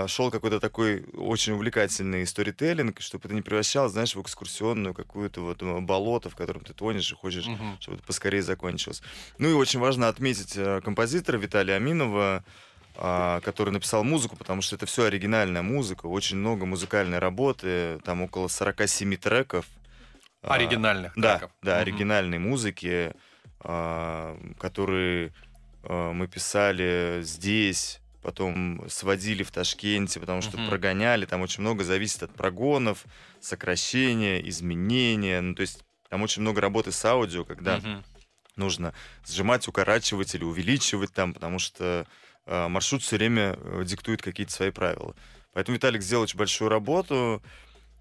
[0.09, 5.62] шел какой-то такой очень увлекательный сторителлинг, чтобы это не превращалось, знаешь, в экскурсионную какую-то вот
[5.62, 7.77] э, болото, в котором ты тонешь и хочешь, Мгм.
[7.81, 9.03] чтобы это поскорее закончилось.
[9.38, 12.42] Ну и очень важно отметить э, композитора Виталия Аминова,
[12.96, 18.23] а, который написал музыку, потому что это все оригинальная музыка, очень много музыкальной работы, там
[18.23, 19.66] около 47 треков.
[20.42, 21.51] А, Оригинальных да, треков.
[21.62, 21.81] да, Мгм.
[21.83, 23.12] оригинальной музыки,
[23.61, 25.33] а, которые
[25.85, 30.66] а, мы писали здесь, потом сводили в Ташкенте, потому что Мгм.
[30.66, 31.26] прогоняли.
[31.26, 33.04] Там очень много зависит от прогонов,
[33.40, 35.40] сокращения, изменения.
[35.40, 38.04] Ну, то есть там очень много работы с аудио, когда Мгм.
[38.56, 38.94] нужно
[39.26, 42.06] сжимать, укорачивать или увеличивать там, потому что
[42.46, 45.14] э, маршрут все время э, диктует какие-то свои правила.
[45.52, 47.42] Поэтому Виталик сделал очень большую работу.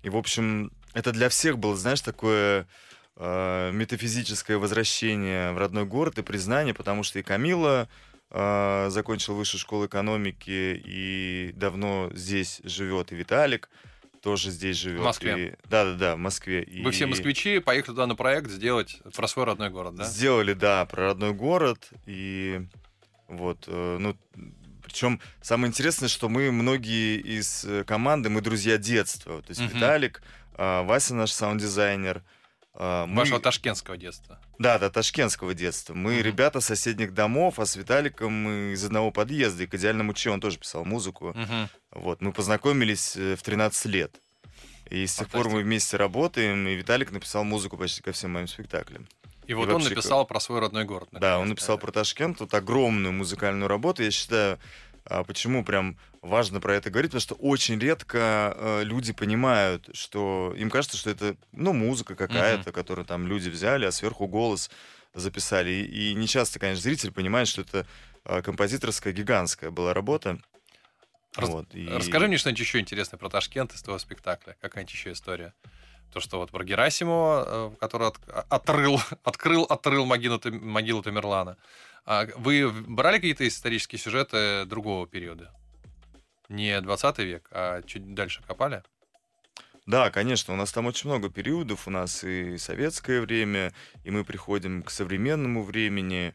[0.04, 2.68] И, в общем, это для всех было, знаешь, такое
[3.16, 7.90] э, метафизическое возвращение в родной город и признание, потому что и Камила
[8.32, 13.12] закончил высшую школу экономики и давно здесь живет.
[13.12, 13.70] И Виталик
[14.22, 15.02] тоже здесь живет.
[15.02, 15.58] В Москве.
[15.68, 16.68] Да-да-да, в Москве.
[16.84, 20.04] Вы все москвичи, поехали туда на проект сделать про свой родной город, да?
[20.04, 21.90] Сделали, да, про родной город.
[22.06, 22.62] И
[23.28, 24.16] вот, э, ну,
[24.84, 29.42] причем самое интересное, что мы многие из э, команды, мы друзья детства.
[29.42, 29.70] То есть Мгм.
[29.76, 30.22] Виталик,
[30.54, 32.24] а, Вася наш саунд-дизайнер.
[32.80, 34.40] А, мы- Вашего ташкентского детства.
[34.58, 35.94] Да, да, ташкентского детства.
[35.94, 36.24] Мы Мгм.
[36.24, 39.64] ребята соседних домов, а с Виталиком мы из одного подъезда.
[39.64, 41.34] И к идеальному Че он тоже писал музыку.
[41.36, 41.70] Мгм.
[41.92, 44.16] Вот, мы познакомились э, в 13 лет.
[44.90, 48.48] И с тех пор мы вместе работаем, и Виталик написал музыку почти ко всем моим
[48.48, 49.08] спектаклям.
[49.46, 51.10] И вот И он вообще написал про свой родной город.
[51.12, 54.04] Да, он написал про Ташкент, вот огромную музыкальную работу.
[54.04, 54.60] Я считаю,
[55.24, 60.70] почему прям важно про это говорить, потому что очень редко э, люди понимают, что им
[60.70, 64.70] кажется, что это, ну, музыка какая-то, которую там люди взяли, а сверху голос
[65.14, 65.72] записали.
[65.72, 67.86] И, и не часто, конечно, зритель понимает, что это
[68.26, 70.40] а, композиторская гигантская была работа.
[71.36, 74.56] Рас- Вот, и- Расскажи мне что-нибудь еще интересное про Ташкент из твоего спектакля.
[74.62, 75.54] Какая-нибудь еще история?
[76.14, 78.20] То, что вот про Герасимова, э, который от-
[78.50, 81.58] отрыл, открыл, отрыл могилу, могилу Тамерлана.
[82.06, 85.52] А Вы брали какие-то исторические сюжеты другого периода?
[86.48, 88.84] Не 20 век, а чуть дальше копали?
[89.86, 91.88] Да, конечно, у нас там очень много периодов.
[91.88, 96.34] У нас и советское время, и мы приходим к современному времени.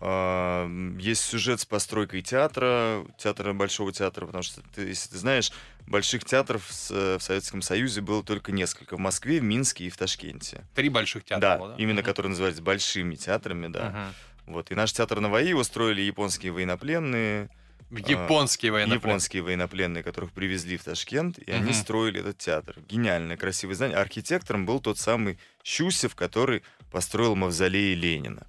[0.00, 0.66] А,
[0.98, 5.52] Есть сюжет с постройкой театра, театра Большого театра, потому что, ты, если ты знаешь,
[5.86, 8.96] больших театров в Советском Союзе было только несколько.
[8.96, 10.64] В Москве, в Минске и в Ташкенте.
[10.74, 11.74] Три больших театра да, было, да?
[11.76, 12.06] именно Мгм.
[12.06, 13.90] которые назывались большими театрами, да.
[13.90, 14.14] Мгм.
[14.46, 14.70] Вот.
[14.70, 17.48] И наш театр Наваи его строили японские военнопленные,
[17.90, 18.96] Японские военнопленные.
[19.10, 21.74] японские военнопленные, которых привезли в Ташкент, и они Мгм.
[21.74, 22.76] строили этот театр.
[22.88, 23.96] Гениальное, красивое здание.
[23.98, 28.46] Архитектором был тот самый Щусев, который построил мавзолей Ленина.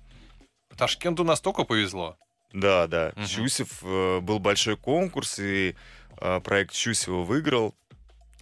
[0.76, 2.18] Ташкенту настолько повезло.
[2.54, 3.12] Да, да.
[3.16, 3.28] Мгм.
[3.28, 5.76] Щусев э, был большой конкурс, и
[6.20, 7.76] э, проект Щусева выиграл.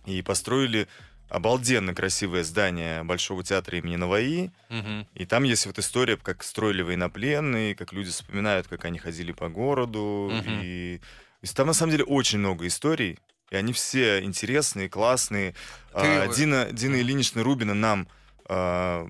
[0.05, 0.87] И построили
[1.33, 4.51] обалденно красивое здание Большого театра имени Наваи.
[4.69, 5.07] Мгм.
[5.15, 9.49] И там есть вот история, как строили военнопленные, как люди вспоминают, как они ходили по
[9.49, 10.29] городу.
[10.31, 10.59] Мгм.
[10.61, 11.01] И...
[11.41, 13.17] Есть там на самом деле очень много историй.
[13.49, 15.55] И они все интересные, классные.
[15.91, 18.07] А, Ты- Дина, Дина Ильинична Рубина нам
[18.45, 19.07] а,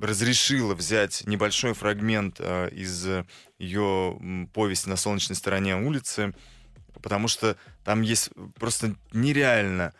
[0.00, 3.06] разрешила взять небольшой фрагмент а, из
[3.58, 6.34] ее повести «На солнечной стороне улицы»,
[7.02, 9.92] потому что там есть просто нереально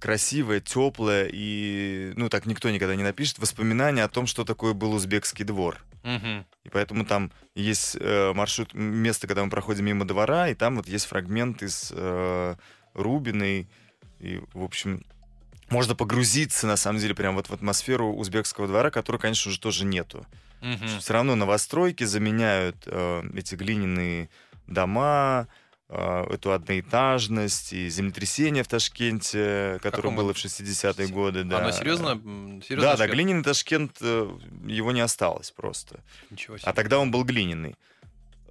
[0.00, 4.92] красивое, теплое и, ну, так никто никогда не напишет, воспоминания о том, что такое был
[4.92, 5.78] узбекский двор.
[6.02, 6.46] Мгм.
[6.64, 10.88] И поэтому там есть э, маршрут, место, когда мы проходим мимо двора, и там вот
[10.88, 12.54] есть фрагмент из э,
[12.94, 13.68] Рубиной.
[14.20, 15.04] И, в общем,
[15.68, 19.84] можно погрузиться, на самом деле, прям вот в атмосферу узбекского двора, которой, конечно, уже тоже
[19.84, 20.24] нету.
[20.60, 21.00] Мгм.
[21.00, 24.28] Все равно новостройки заменяют э, эти глиняные
[24.66, 25.48] дома,
[25.88, 31.44] эту одноэтажность и землетрясение в Ташкенте, которое Каком было в 60-е годы.
[31.44, 31.58] Да.
[31.58, 32.20] Оно серьезно?
[32.66, 36.00] серьезно Да, да, глиняный Ташкент, э, его не осталось просто.
[36.30, 36.68] Ничего себе.
[36.68, 37.76] А тогда он был глиняный.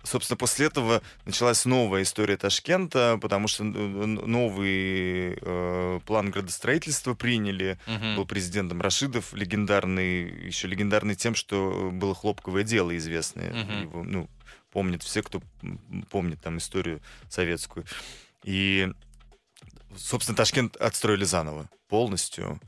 [0.06, 7.80] Собственно, после этого началась новая история Ташкента, потому что э, новый э, план градостроительства приняли.
[7.88, 8.16] Мгм.
[8.16, 13.52] Был президентом Рашидов, легендарный, еще легендарный тем, что было хлопковое дело известное.
[13.52, 13.82] Мгм.
[13.82, 14.30] Его, ну,
[14.76, 15.42] помнят все, кто
[16.12, 17.86] помнит там историю советскую.
[18.44, 18.92] И,
[19.96, 22.60] собственно, Ташкент отстроили заново полностью.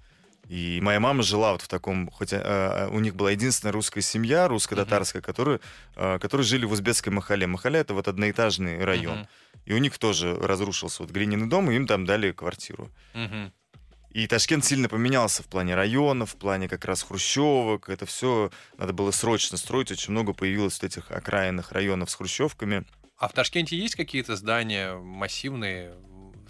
[0.48, 4.48] И моя мама жила вот в таком, хотя э, у них была единственная русская семья,
[4.48, 5.60] русско-татарская, которая,
[5.98, 7.46] э, которые жили в узбекской Махале.
[7.46, 9.17] Махале— это вот одноэтажный район.
[9.17, 9.28] Мгм.
[9.65, 12.89] И у них тоже разрушился вот глиняный дом, и им там дали квартиру.
[13.13, 13.52] Мгм.
[14.18, 17.88] И Ташкент сильно поменялся в плане районов, в плане как раз хрущевок.
[17.88, 18.50] Это все
[18.80, 19.92] надо было срочно строить.
[19.92, 22.84] Очень много появилось вот этих окраинных районов с хрущевками.
[23.20, 25.94] А в Ташкенте есть какие-то здания массивные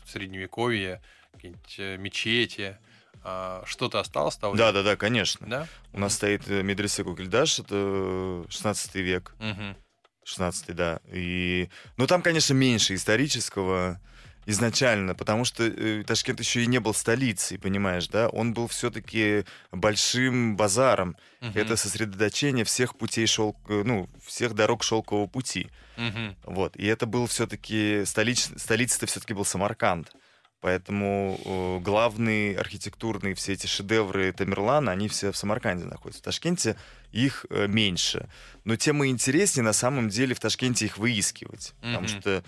[0.02, 1.02] в средневековье,
[1.34, 2.78] какие-нибудь э, мечети?
[3.22, 4.56] А, Что-то осталось того?
[4.56, 5.46] Да, да, да, конечно.
[5.46, 5.68] Да?
[5.92, 9.36] У нас стоит э, медресе Кукельдаш, это 16 век.
[9.40, 9.76] Мгм.
[10.24, 11.02] 16 да.
[11.12, 11.70] И...
[11.98, 14.00] Но там, конечно, меньше исторического
[14.48, 18.30] изначально, потому что э, Ташкент еще и не был столицей, понимаешь, да?
[18.30, 21.18] Он был все-таки большим базаром.
[21.42, 21.52] Мгм.
[21.56, 25.68] Это сосредоточение всех путей шелк, э, ну, всех дорог шелкового пути.
[25.98, 26.36] Мгм.
[26.46, 26.76] Вот.
[26.78, 28.52] И это был все-таки столиц...
[28.56, 30.12] столицей-то все-таки был Самарканд.
[30.60, 36.22] Поэтому э, главные архитектурные все эти шедевры Тамерлана, они все в Самарканде находятся.
[36.22, 36.76] В Ташкенте
[37.12, 38.28] их э, меньше.
[38.64, 41.74] Но тем и интереснее на самом деле в Ташкенте их выискивать.
[41.82, 42.08] Потому Мгм.
[42.08, 42.44] что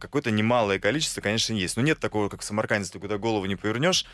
[0.00, 1.76] какое-то немалое количество, конечно, есть.
[1.76, 4.04] Но нет такого, как в Самарканде, ты куда голову не повернешь,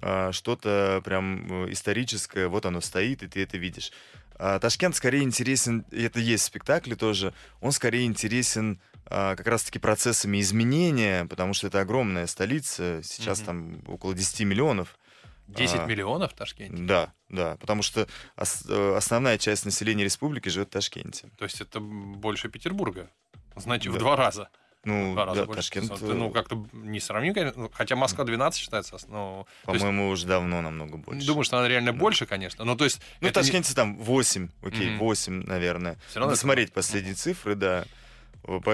[0.00, 3.92] а, что-то прям э, историческое, вот оно стоит, и ты это видишь.
[4.38, 8.78] А Ташкент скорее интересен, и это есть в спектакле тоже, он скорее интересен
[9.08, 13.46] а, как раз-таки процессами изменения, потому что это огромная столица, сейчас Мгм.
[13.46, 14.98] там около 10 миллионов.
[15.46, 16.82] 10 А, миллионов в Ташкенте.
[16.82, 21.28] Да, да, потому что ос- э, основная часть населения республики живет в Ташкенте.
[21.38, 23.08] То есть это больше Петербурга.
[23.54, 24.00] Значит, в Да.
[24.00, 24.48] два раза.
[24.86, 25.60] Ну, два раза да, больше.
[25.70, 27.62] Ташкент, ну, э, как-то не сравним, конечно.
[27.64, 28.96] Ну, Хотя Москва 12 считается.
[29.08, 31.26] Ну, то есть, по-моему, уже давно намного больше.
[31.26, 31.98] думаю, что она реально Да.
[31.98, 32.64] больше, конечно.
[32.64, 33.00] Ну, то есть...
[33.20, 34.98] Ну, в это не- Ташкенте там 8, окей, Мгм.
[35.00, 35.94] 8, наверное.
[36.08, 37.84] Всё равно Надо это- смотреть последние цифры, да.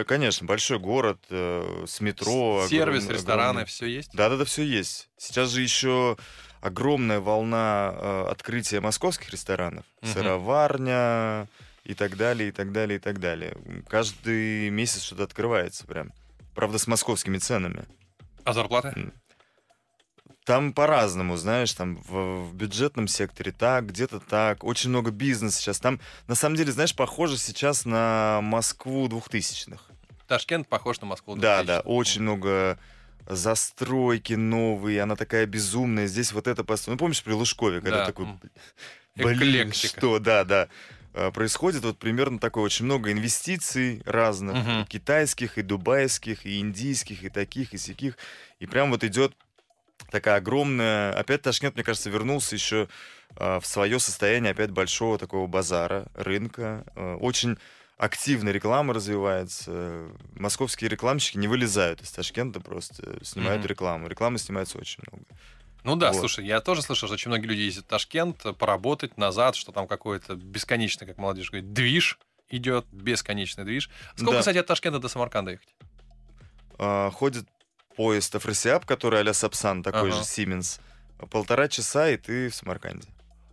[0.07, 2.67] Конечно, большой город э, с метро.
[2.69, 3.65] Сервис, огромный- рестораны, огромный.
[3.65, 4.11] все есть.
[4.13, 5.09] Да, да, да, все есть.
[5.17, 6.19] Сейчас же еще
[6.61, 9.87] огромная волна э, открытия московских ресторанов.
[10.03, 10.13] Мгм.
[10.13, 11.49] Сыроварня
[11.85, 13.57] и так далее, и так далее, и так далее.
[13.89, 16.13] Каждый месяц что-то открывается прям.
[16.55, 17.85] Правда, с московскими ценами.
[18.45, 19.13] А зарплаты?
[20.45, 24.65] Там по-разному, знаешь, там в, в бюджетном секторе так, где-то так.
[24.65, 25.79] Очень много бизнеса сейчас.
[25.79, 29.89] Там, на самом деле, знаешь, похоже сейчас на Москву двухтысячных.
[30.27, 31.37] Ташкент похож на Москву.
[31.37, 31.87] Да, да, 2000.
[31.87, 32.79] очень много
[33.29, 36.07] застройки новые, она такая безумная.
[36.07, 36.95] Здесь вот это построено.
[36.95, 38.27] Ну, помнишь при Лужкове, когда Да, такой,
[39.15, 39.99] блин, Эклектика.
[39.99, 40.69] что, да, да.
[41.15, 44.83] А, Происходит вот примерно такое очень много инвестиций разных, Мгм.
[44.83, 48.17] и китайских, и дубайских, и индийских, и таких, и сяких.
[48.61, 49.35] И прям вот идет
[50.11, 51.13] такая огромная...
[51.15, 52.89] Опять Ташкент, мне кажется, вернулся еще
[53.37, 56.85] а, в свое состояние опять большого такого базара, рынка.
[56.97, 57.57] А, Очень
[57.99, 60.09] активно реклама развивается.
[60.35, 63.69] Московские рекламщики не вылезают из Ташкента, просто снимают Мгм.
[63.69, 64.09] рекламу.
[64.09, 65.25] Рекламы снимается очень много.
[65.85, 66.21] Ну да, Вот.
[66.21, 69.87] слушай, я тоже слышал, что очень многие люди ездят в Ташкент поработать назад, что там
[69.89, 72.19] какой-то бесконечный, как молодежь говорит, движ
[72.49, 73.91] идет, бесконечный движ.
[74.15, 74.39] Сколько, Да.
[74.41, 75.75] кстати, от Ташкента до Самарканда ехать?
[76.79, 77.47] А, Ходит
[77.97, 80.19] поезд Афросиаб, который а-ля Сапсан, такой Ага.
[80.19, 80.81] же Сименс.
[81.31, 83.07] Полтора часа, и ты в Самарканде.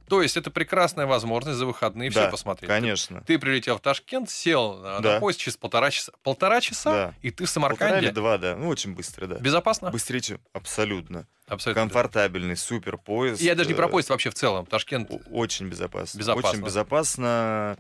[0.10, 2.68] То есть это прекрасная возможность за выходные все Да, посмотреть.
[2.68, 3.22] Конечно.
[3.28, 5.20] Ты прилетел в Ташкент, сел на, на Да.
[5.20, 6.12] поезд через полтора часа.
[6.24, 7.14] Полтора часа, Да.
[7.22, 8.08] и ты в Полтора Самарканде.
[8.08, 8.56] или два, да.
[8.56, 9.36] Ну, очень быстро, да.
[9.36, 9.92] Безопасно?
[9.92, 10.40] Быстрее, чем...
[10.54, 11.28] Абсолютно.
[11.48, 11.82] Абсолютно.
[11.84, 13.42] Комфортабельный, супер поезд.
[13.42, 14.66] Я даже не э, про поезд вообще в целом.
[14.66, 15.12] Ташкент.
[15.32, 16.18] Очень безопасно.
[16.18, 16.50] Безопасно.
[16.50, 17.78] Очень безопасно.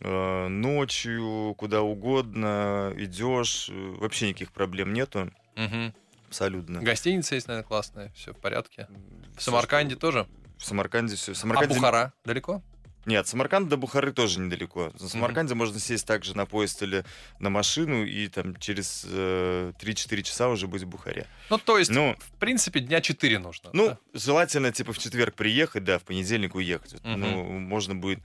[0.00, 3.68] Э, Ночью, куда угодно идешь.
[3.70, 5.30] э, Вообще никаких проблем нету.
[5.56, 5.94] Мгм.
[6.28, 6.80] Абсолютно.
[6.82, 8.12] Гостиница есть, наверное, классная.
[8.14, 8.88] Все в порядке.
[9.36, 10.26] В Самарканде что- тоже.
[10.56, 11.32] В Самарканде все.
[11.32, 11.74] А Самарканде...
[11.74, 12.62] Бухара далеко?
[13.06, 14.90] Нет, Самарканд до Бухары тоже недалеко.
[14.94, 17.04] В Самарканде можно сесть также на поезд или
[17.38, 21.28] на машину, и там через э, 3-4 часа уже быть в Бухаре.
[21.48, 23.70] Ну, то есть, Ну, в принципе, дня 4 нужно.
[23.72, 23.98] ну да?
[24.12, 26.94] желательно, типа, в четверг приехать, да, в понедельник уехать.
[27.04, 27.20] Мгм.
[27.20, 28.18] Ну, можно будет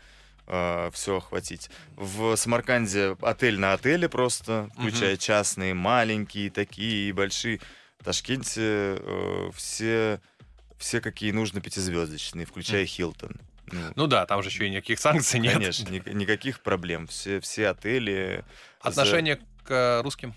[0.48, 1.70] все охватить.
[1.96, 7.62] В Самарканде отель на отеле просто, включая частные, маленькие, такие и большие.
[8.00, 10.20] В Ташкенте э, все,
[10.82, 13.36] все какие нужно пятизвездочные, включая Хилтон.
[13.72, 15.54] Ну, Ну да, там же еще и никаких санкций нет.
[15.54, 17.08] Конечно, ни- никаких проблем.
[17.08, 18.44] Все, все отели
[18.84, 20.34] за- Отношение к э, русским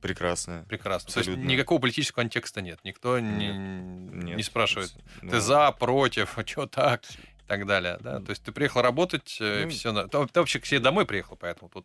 [0.00, 0.64] прекрасное.
[0.64, 1.12] прекрасно.
[1.12, 1.48] То есть Абсолютно.
[1.48, 2.80] никакого политического контекста нет.
[2.84, 4.36] Никто не, Нет.
[4.36, 7.02] не спрашивает, Ну, ты за, против, что так
[7.50, 7.98] так далее.
[8.00, 8.20] Да?
[8.20, 9.92] То есть ты приехал работать, Ну, все.
[10.06, 11.84] Ты, ты вообще к себе домой приехал, поэтому тут,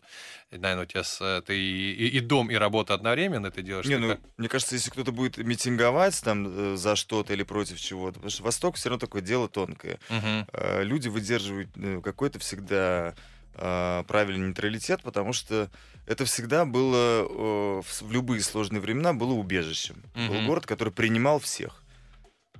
[0.52, 3.88] наверное, у тебя с, э, ты и, и- и дом, и работа одновременно ты делаешь.
[3.88, 7.80] Не, ну, как- мне кажется, если кто-то будет митинговать там э, за что-то или против
[7.80, 9.98] чего-то, потому что Восток все равно такое дело тонкое.
[10.54, 11.70] Э, Люди выдерживают
[12.04, 13.16] какой-то всегда
[13.56, 15.70] э, правильный нейтралитет, потому что
[16.06, 19.96] это всегда было в любые сложные времена было убежищем.
[20.14, 20.46] Был Мгм.
[20.46, 21.82] город, который принимал всех.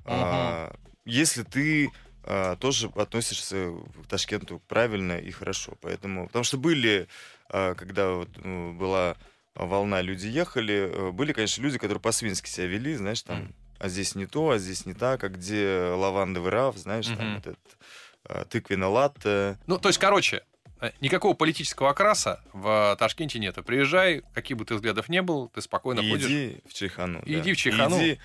[0.04, 1.90] А, Если ты
[2.26, 3.72] а, тоже относишься
[4.04, 7.08] к Ташкенту правильно и хорошо, поэтому, потому что были,
[7.48, 9.16] а, когда вот, ну, была
[9.54, 13.54] волна, люди ехали, э, были, конечно, люди, которые по-свински себя вели, знаешь, там, Мгм.
[13.78, 17.16] а здесь не то, а здесь не так, а где лавандовый раф, знаешь, Мгм.
[17.16, 19.56] там вот этот тыквенный латте.
[19.66, 20.42] Ну, то есть, короче,
[20.80, 23.54] э, никакого политического окраса в Ташкенте нет.
[23.64, 26.26] Приезжай, каких бы ты взглядов не был, ты спокойно И ходишь.
[26.26, 27.20] иди в Чайхану.
[27.24, 27.38] И да.
[27.40, 27.96] иди в Чайхану.
[27.96, 28.18] Иди,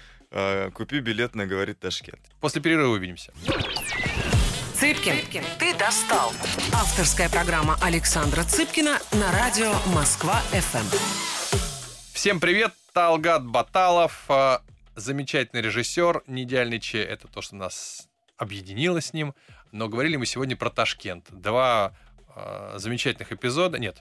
[0.74, 2.22] купи билет на «Говорит Ташкент».
[2.40, 3.34] После перерыва увидимся.
[4.82, 6.32] Цыпкин, ты достал.
[6.74, 10.88] Авторская программа Александра Цыпкина на радио Москва-ФМ.
[12.14, 14.58] Всем привет, Талгат Баталов, э,
[14.96, 16.24] замечательный режиссер.
[16.28, 19.36] Неидеальный Че— это то, что нас объединило с ним.
[19.72, 21.28] Но говорили мы сегодня про Ташкент.
[21.30, 21.94] Два
[22.36, 23.98] э, замечательных эпизода, нет,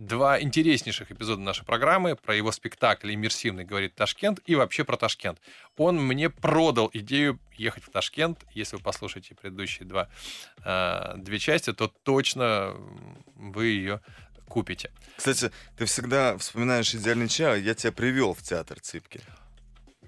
[0.00, 5.38] два интереснейших эпизода нашей программы про его спектакль «Иммерсивный говорит Ташкент» и вообще про Ташкент.
[5.76, 8.42] Он мне продал идею ехать в Ташкент.
[8.54, 10.08] Если вы послушаете предыдущие два,
[10.64, 12.74] э, две части, то точно
[13.34, 14.00] вы ее
[14.48, 14.90] купите.
[15.16, 19.20] Кстати, ты всегда вспоминаешь «Идеальный чай», а я тебя привел в театр Цыпки.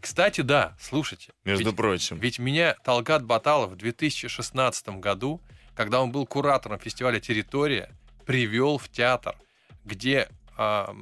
[0.00, 1.32] Кстати, да, слушайте.
[1.44, 2.18] Между ведь, прочим.
[2.18, 5.42] Ведь меня Талгат Баталов в 2016 году,
[5.76, 7.90] когда он был куратором фестиваля «Территория»,
[8.24, 9.36] привел в театр,
[9.84, 10.94] где а,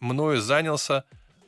[0.00, 1.04] мною занялся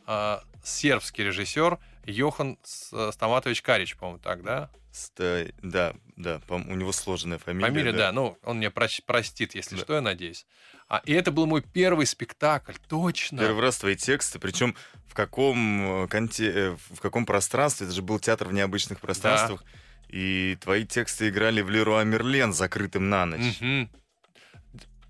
[0.06, 4.70] а, сербский режиссер Йохан Стаматович Карич, по-моему, так, да?
[4.92, 7.66] Ста- Да, да, по- у него сложная фамилия.
[7.68, 8.12] Фамилия, да.
[8.12, 10.46] Ну, он мне проч- простит, если что, я надеюсь.
[10.88, 13.38] А, и это был мой первый спектакль, точно.
[13.40, 14.74] Первый раз твои тексты, причем
[15.06, 16.50] в каком э, конте...
[16.50, 19.64] э, в каком пространстве, это же был театр в необычных пространствах,
[20.08, 23.60] и твои тексты играли в Леруа Мерлен закрытым на ночь.
[23.60, 23.90] Мгм.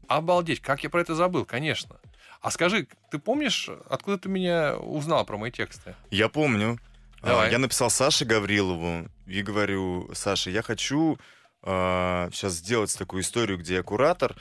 [0.08, 1.96] Обалдеть, как я про это забыл, конечно.
[2.40, 5.94] А скажи, ты помнишь, откуда ты меня узнал про мои тексты?
[6.10, 6.78] Я помню.
[7.22, 7.50] А, Давай.
[7.50, 11.18] Я написал Саше Гаврилову и говорю, Саша, я хочу
[11.62, 14.36] сейчас сделать такую историю, где я куратор,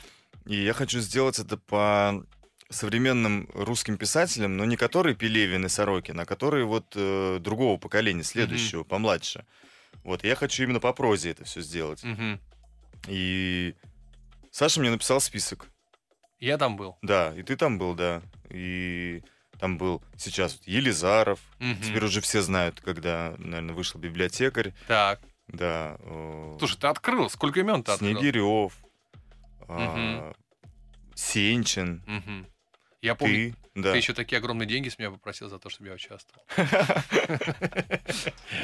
[0.46, 2.24] и я хочу сделать это по
[2.70, 8.24] современным русским писателям, но не которые Пелевин и Сорокин, а которые вот э, другого поколения,
[8.24, 9.46] следующего, помладше.
[10.04, 12.04] Вот, я хочу именно по прозе это все сделать.
[12.04, 12.40] Мгм.
[13.08, 13.76] И
[14.56, 15.68] Саша мне написал список.
[16.40, 16.98] Я там был.
[17.02, 18.22] Да, и ты там был, да.
[18.50, 19.22] И
[19.60, 21.42] там был сейчас Елизаров.
[21.60, 21.82] Мгм.
[21.82, 24.74] Теперь уже все знают, когда, наверное, вышел библиотекарь.
[24.88, 25.20] Так.
[25.50, 25.98] Да.
[26.00, 27.30] э, Слушай, ты открыл.
[27.30, 28.12] Сколько имен ты открыл?
[28.18, 28.72] Снегирев.
[29.68, 30.34] а,
[31.16, 32.02] Сенчин.
[32.06, 32.48] Мгм.
[33.06, 33.82] Я помню, Ты.
[33.82, 33.92] Да.
[33.92, 36.44] ты еще такие огромные деньги с меня попросил за то, чтобы я участвовал.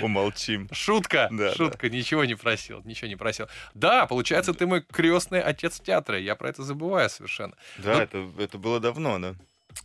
[0.01, 0.67] Умолчим.
[0.71, 3.47] Шутка, Да, шутка, ничего не просил, ничего не просил.
[3.73, 7.53] Да, получается, ты мой крестный отец театра, я про это забываю совершенно.
[7.77, 9.35] Да, Ну- это, это было давно, да.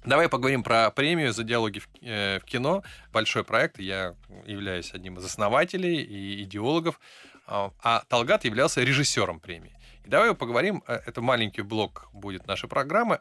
[0.04, 2.82] Давай поговорим про премию за диалоги в, э, кино.
[3.12, 4.14] Большой проект, я
[4.46, 6.98] являюсь одним из основателей и идеологов,
[7.46, 9.72] а а Талгат являлся режиссером премии.
[10.04, 13.20] И давай поговорим, э, это маленький блок будет нашей программы,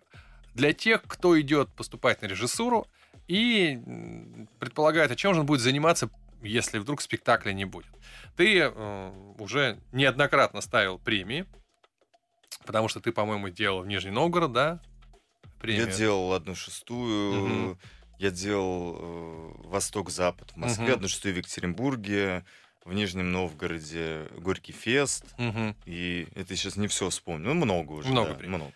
[0.55, 2.87] для тех, кто идет поступать на режиссуру
[3.27, 3.79] и
[4.59, 6.09] предполагает, о чем же он будет заниматься,
[6.41, 7.91] если вдруг спектакля не будет.
[8.35, 11.45] Ты э, уже неоднократно ставил премии,
[12.65, 14.79] потому что ты, по-моему, делал в Нижний Новгород, да?
[15.59, 15.87] Премию.
[15.87, 17.47] Я делал одну шестую.
[17.47, 17.79] Мгм.
[18.17, 20.93] Я делал э, Восток-Запад в Москве, Мгм.
[20.95, 22.45] одну шестую в Екатеринбурге,
[22.85, 25.25] в Нижнем Новгороде Горький фест.
[25.37, 25.75] Мгм.
[25.85, 27.47] И это сейчас не все вспомню.
[27.53, 28.09] Ну, много уже.
[28.09, 28.57] Много да, премий.
[28.57, 28.73] много.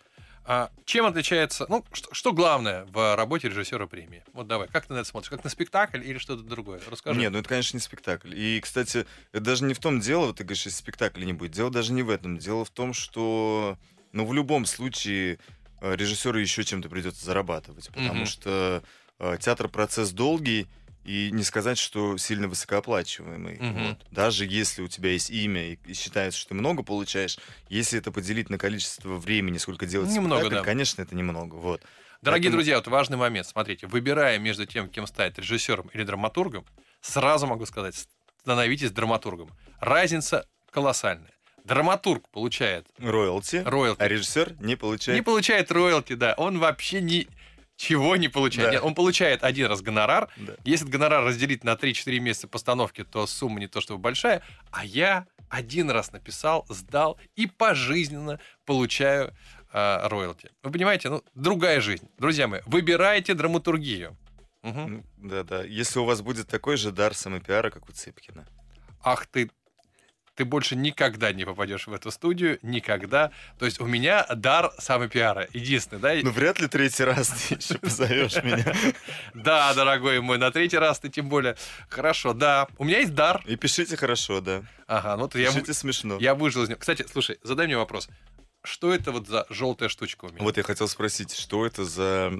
[0.52, 4.24] А чем отличается, ну, что, что главное в работе режиссера премии?
[4.34, 5.30] Вот давай, как ты на это смотришь?
[5.30, 6.82] Как на спектакль или что-то другое?
[6.90, 7.20] Расскажи.
[7.20, 8.34] Нет, ну это, конечно, не спектакль.
[8.34, 11.52] И, кстати, это даже не в том дело, вот ты говоришь, если спектакля не будет.
[11.52, 12.40] Дело даже не в этом.
[12.40, 13.78] Дело в том, что,
[14.12, 15.38] ну, в любом случае
[15.82, 18.26] э, режиссеру еще чем-то придется зарабатывать, потому Мгм.
[18.26, 18.82] что
[19.20, 20.68] э, театр процесс долгий,
[21.04, 23.58] и не сказать, что сильно высокооплачиваемый.
[23.60, 23.88] Мгм.
[23.90, 24.06] Вот.
[24.12, 27.38] Даже если у тебя есть имя и, и считается, что ты много получаешь,
[27.70, 30.62] если это поделить на количество времени, сколько делать Немного, да.
[30.64, 31.56] конечно, это немного.
[31.56, 31.82] Вот.
[32.22, 33.48] Дорогие Поэтому- друзья, вот важный момент.
[33.48, 36.66] Смотрите, выбирая между тем, кем стать режиссером или драматургом,
[37.02, 37.96] сразу могу сказать,
[38.42, 39.50] становитесь драматургом.
[39.80, 41.32] Разница колоссальная.
[41.66, 44.02] Драматург получает Роялти, роялти.
[44.02, 46.34] а режиссер не получает Не получает роялти, да.
[46.38, 47.00] Он вообще
[47.80, 48.70] ничего не получает.
[48.70, 48.74] Да.
[48.76, 50.30] Нет, он получает один раз гонорар.
[50.38, 50.54] Да.
[50.66, 54.42] Если гонорар разделить на 3-4 месяца постановки, то сумма не то чтобы большая.
[54.72, 59.34] А я один раз написал, сдал и пожизненно получаю
[59.72, 60.50] э, роялти.
[60.62, 62.08] Вы понимаете, ну, другая жизнь.
[62.18, 64.18] Друзья мои, выбирайте драматургию.
[64.62, 65.64] Ну, Да-да.
[65.64, 68.46] Если у вас будет такой же дар самопиара, как у Цыпкина.
[69.02, 69.50] Ах ты,
[70.40, 73.32] ты больше никогда не попадешь в эту студию, никогда.
[73.58, 75.50] То есть у меня дар самопиара.
[75.52, 76.14] Единственный, да?
[76.24, 78.74] Ну, вряд ли третий раз ты еще позовешь меня.
[79.34, 81.58] Да, дорогой мой, на третий раз ты тем более.
[81.90, 82.70] Хорошо, да.
[82.78, 83.44] У меня есть дар.
[83.48, 84.64] И пишите хорошо, да.
[84.88, 86.18] Ага, ну вот я, Пишите смешно.
[86.22, 86.80] я выжил из него.
[86.80, 88.08] Кстати, слушай, задай мне вопрос.
[88.64, 90.42] Что это вот за желтая штучка у меня?
[90.42, 92.32] Вот я хотел спросить, что это за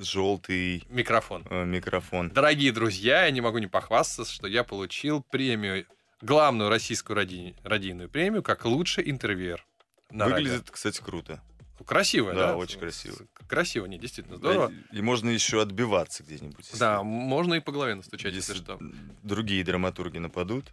[0.00, 1.44] желтый Микрофон.
[1.68, 2.30] микрофон?
[2.30, 5.86] Дорогие друзья, я не могу не похвастаться, что я получил премию,
[6.20, 9.64] главную российскую ради- радийную премию, как лучший интервьюер.
[10.10, 10.36] на радио.
[10.48, 11.40] Выглядит, кстати, круто.
[11.78, 12.48] Ну, Красиво, да?
[12.48, 13.16] Да, очень красиво.
[13.48, 14.72] Красиво, не, действительно здорово.
[14.92, 16.66] И, и можно еще отбиваться где-нибудь.
[16.66, 18.78] если- Да, можно и по голове настучать, если, если что.
[19.22, 20.66] другие драматурги нападут.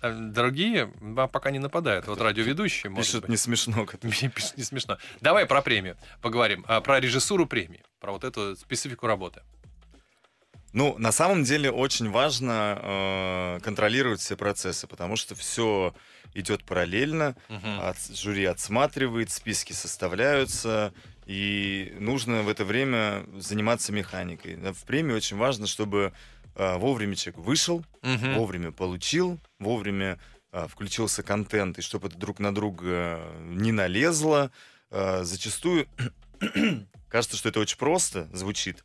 [0.00, 2.06] А Другие а, пока не нападают.
[2.06, 3.30] Вот радиоведущие, может Пишут быть.
[3.30, 3.86] не смешно.
[4.34, 4.98] пишут, не смешно.
[5.20, 6.64] Давай про премию поговорим.
[6.68, 7.82] А, про режиссуру премии.
[8.00, 9.42] Про вот эту специфику работы.
[10.74, 15.94] Ну, на самом деле очень важно э, контролировать все процессы, потому что все
[16.34, 17.36] идет параллельно.
[17.48, 17.80] Мгм.
[17.80, 20.92] От- жюри отсматривает, списки составляются,
[21.26, 24.56] и нужно в это время заниматься механикой.
[24.56, 26.12] Да, В премии очень важно, чтобы
[26.56, 28.34] э, вовремя человек вышел, Мгм.
[28.34, 30.18] вовремя получил, вовремя
[30.52, 34.50] э, включился контент, и чтобы это друг на друга э, не налезло.
[34.90, 35.86] Э, зачастую
[37.08, 38.84] кажется, что это очень просто звучит,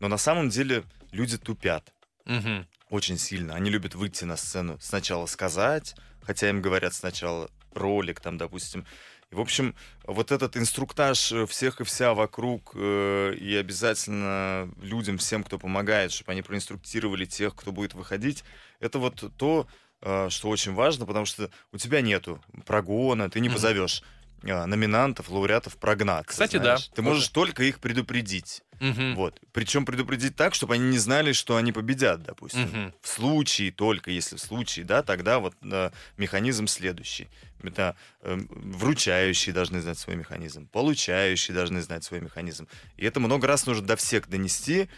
[0.00, 1.92] но на самом деле люди тупят.
[2.24, 2.66] Мгм.
[2.88, 3.54] очень сильно.
[3.54, 8.84] Они любят выйти на сцену, сначала сказать, хотя им говорят сначала ролик, там, допустим.
[9.30, 15.42] И, в общем, вот этот инструктаж всех и вся вокруг, э, и обязательно людям, всем,
[15.42, 18.44] кто помогает, чтобы они проинструктировали тех, кто будет выходить,
[18.78, 19.66] это вот то,
[20.02, 25.28] э, что очень важно, потому что у тебя нету прогона, ты не позовешь э, номинантов,
[25.30, 26.26] лауреатов прогнать.
[26.26, 26.88] Кстати, знаешь.
[26.88, 26.94] да.
[26.94, 28.62] Ты можешь только их предупредить.
[28.80, 29.14] Мгм.
[29.14, 29.40] Вот.
[29.52, 32.62] Причем предупредить так, чтобы они не знали, что они победят, допустим.
[32.62, 32.94] Мгм.
[33.00, 37.28] В случае, только если в случае, да, тогда вот э, механизм следующий.
[37.62, 42.66] Это э, вручающие должны знать свой механизм, получающие должны знать свой механизм.
[42.96, 44.88] И это много раз нужно до всех донести,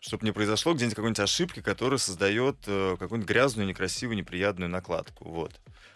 [0.00, 5.28] чтобы не произошло где-нибудь какой-нибудь ошибки, которая создает э, какую-нибудь грязную, некрасивую, неприятную накладку.
[5.28, 5.52] Вот.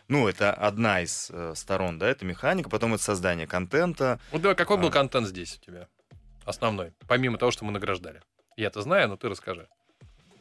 [0.09, 4.57] Ну, это одна из э, сторон, да, это механика, потом это создание контента, Вот давай,
[4.57, 4.90] какой был А.
[4.90, 5.88] контент здесь у тебя?
[6.44, 6.92] Основной.
[7.07, 8.22] Помимо того, что мы награждали.
[8.57, 9.68] Я это знаю, но ты расскажи.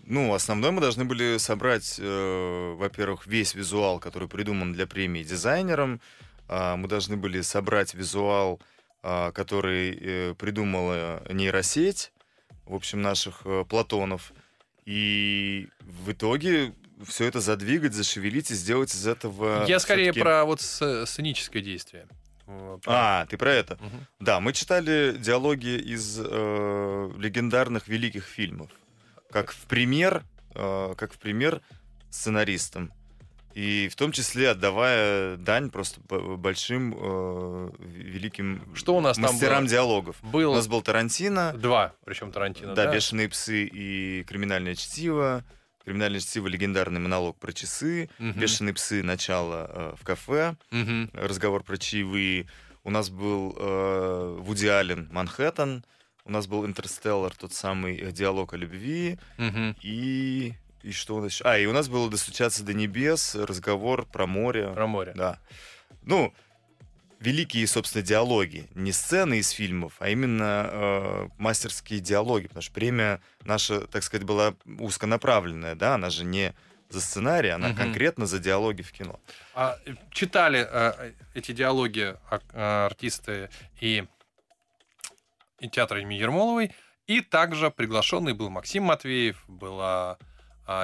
[0.06, 6.02] Ну, основной мы должны были собрать, э, во-первых, весь визуал, который придуман для премии дизайнером.
[6.48, 8.60] А, мы должны были собрать визуал,
[9.04, 12.12] а, который э, придумала нейросеть,
[12.70, 14.32] в общем, наших э, Платонов.
[14.86, 16.74] И в итоге
[17.06, 19.66] все это задвигать, зашевелить и сделать из этого...
[19.68, 22.08] Я скорее про вот сценическое действие.
[22.48, 23.78] Э, про- А, ты про это?
[23.82, 24.08] Мгм.
[24.20, 28.70] Да, мы читали диалоги из э, легендарных великих фильмов,
[29.32, 30.24] как в пример,
[30.56, 31.62] э, как в пример
[32.10, 32.92] сценаристам.
[33.60, 39.64] И в том числе отдавая дань просто большим э, великим Что у нас там мастерам
[39.64, 39.70] было?
[39.70, 40.16] диалогов.
[40.24, 42.94] У Был нас был Тарантино, два, причем Тарантино, да, да?
[42.94, 45.44] «Бешеные псы» и «Криминальное чтиво».
[45.84, 48.10] «Криминальное чтиво»— легендарный монолог про часы.
[48.18, 48.40] Мгм.
[48.40, 51.10] «Бешеные псы»— начало э, в кафе Мгм.
[51.14, 52.48] разговор про чаевые.
[52.86, 55.84] У нас был э, Вуди Аллен «Манхэттен».
[56.24, 59.18] У нас был «Интерстеллар», тот самый э, диалог о любви.
[59.38, 59.76] Мгм.
[59.82, 60.54] И,
[60.84, 61.44] и что у нас еще?
[61.46, 64.70] А, и у нас было «Достучаться до небес», разговор про море.
[64.74, 65.14] Про море.
[65.16, 65.40] Да.
[66.04, 66.34] Ну,
[67.20, 68.68] великие, собственно, диалоги.
[68.76, 72.48] Не сцены из фильмов, а именно э, мастерские диалоги.
[72.48, 75.96] Потому что премия наша, так сказать, была узконаправленная, да?
[75.96, 76.54] Она же не
[76.90, 77.78] за сценарий, она Мгм.
[77.78, 79.20] конкретно за диалоги в кино.
[79.54, 83.50] А, э, читали э, эти диалоги а- а, артисты
[83.80, 84.06] и,
[85.60, 86.72] и театра имени Ермоловой,
[87.06, 90.18] и также приглашенный был Максим Матвеев, была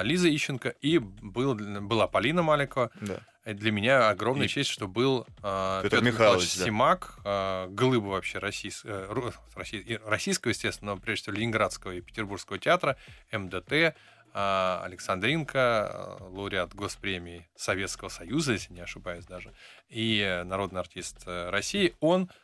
[0.02, 2.90] Лиза Ищенко и был, была Полина Маликова.
[3.00, 3.20] Да.
[3.44, 6.64] И для меня огромная И честь, что был а, Петр Петр Михайлович, Михайлович да.
[6.64, 9.08] Симак, а, глыба вообще российс- э,
[9.54, 12.96] россий- российского, естественно, но прежде всего Ленинградского и Петербургского театра,
[13.30, 13.94] МДТ,
[14.34, 19.52] а, Александринка, а, лауреат Госпремии Советского Союза, если не ошибаюсь даже,
[19.88, 21.94] и э, народный артист э, России.
[22.00, 22.34] Он а,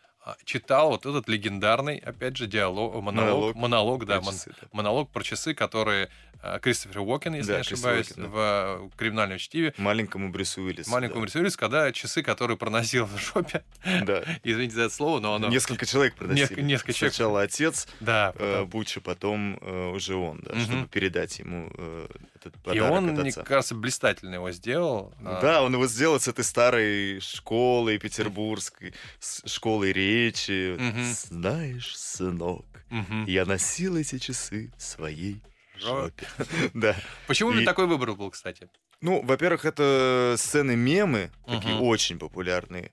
[0.45, 4.69] читал вот этот легендарный, опять же, диалог, монолог, Монолог монолог, да, Про мон- часы, да.
[4.73, 6.09] монолог про часы, которые
[6.43, 10.91] э, Кристофер Уокен, если Да, не ошибаюсь, Уокен, в э, криминальном чтиве, Маленькому Брюсу Уиллису.
[10.91, 13.63] маленькому рисуюсь, когда часы, которые проносил в жопе,
[14.05, 14.23] Да.
[14.45, 15.49] извините за это слово, но оно...
[15.49, 16.47] Несколько человек проносили.
[16.47, 17.15] Неск- несколько человек.
[17.15, 20.63] Сначала отец Да, э, потом- Буча, потом э, уже он, да, Мгм.
[20.65, 22.07] чтобы передать ему э,
[22.47, 25.13] этот И подарок он, от мне кажется, блистательно его сделал.
[25.21, 30.77] Ну А, Да, он его сделал с этой старой школой петербургской, с школой речи.
[30.79, 31.05] Мгм.
[31.13, 33.25] Знаешь, сынок, мгм.
[33.27, 35.43] я носил эти часы в своей
[35.79, 36.27] Жопе.
[36.75, 36.95] Да.
[37.27, 38.69] Почему И- такой выбор был, кстати?
[39.01, 42.93] Ну, во-первых, это сцены мемы, такие очень популярные.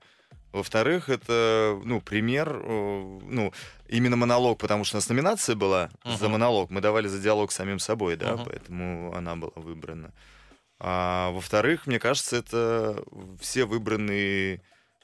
[0.51, 3.53] Во-вторых, это, ну, пример, э, ну,
[3.87, 6.31] именно монолог, потому что у нас номинация была за Мгм.
[6.31, 8.45] монолог, мы давали за диалог с самим собой, да, Мгм.
[8.45, 10.11] поэтому она была выбрана.
[10.79, 13.03] А во-вторых, мне кажется, это
[13.39, 14.61] все выбранные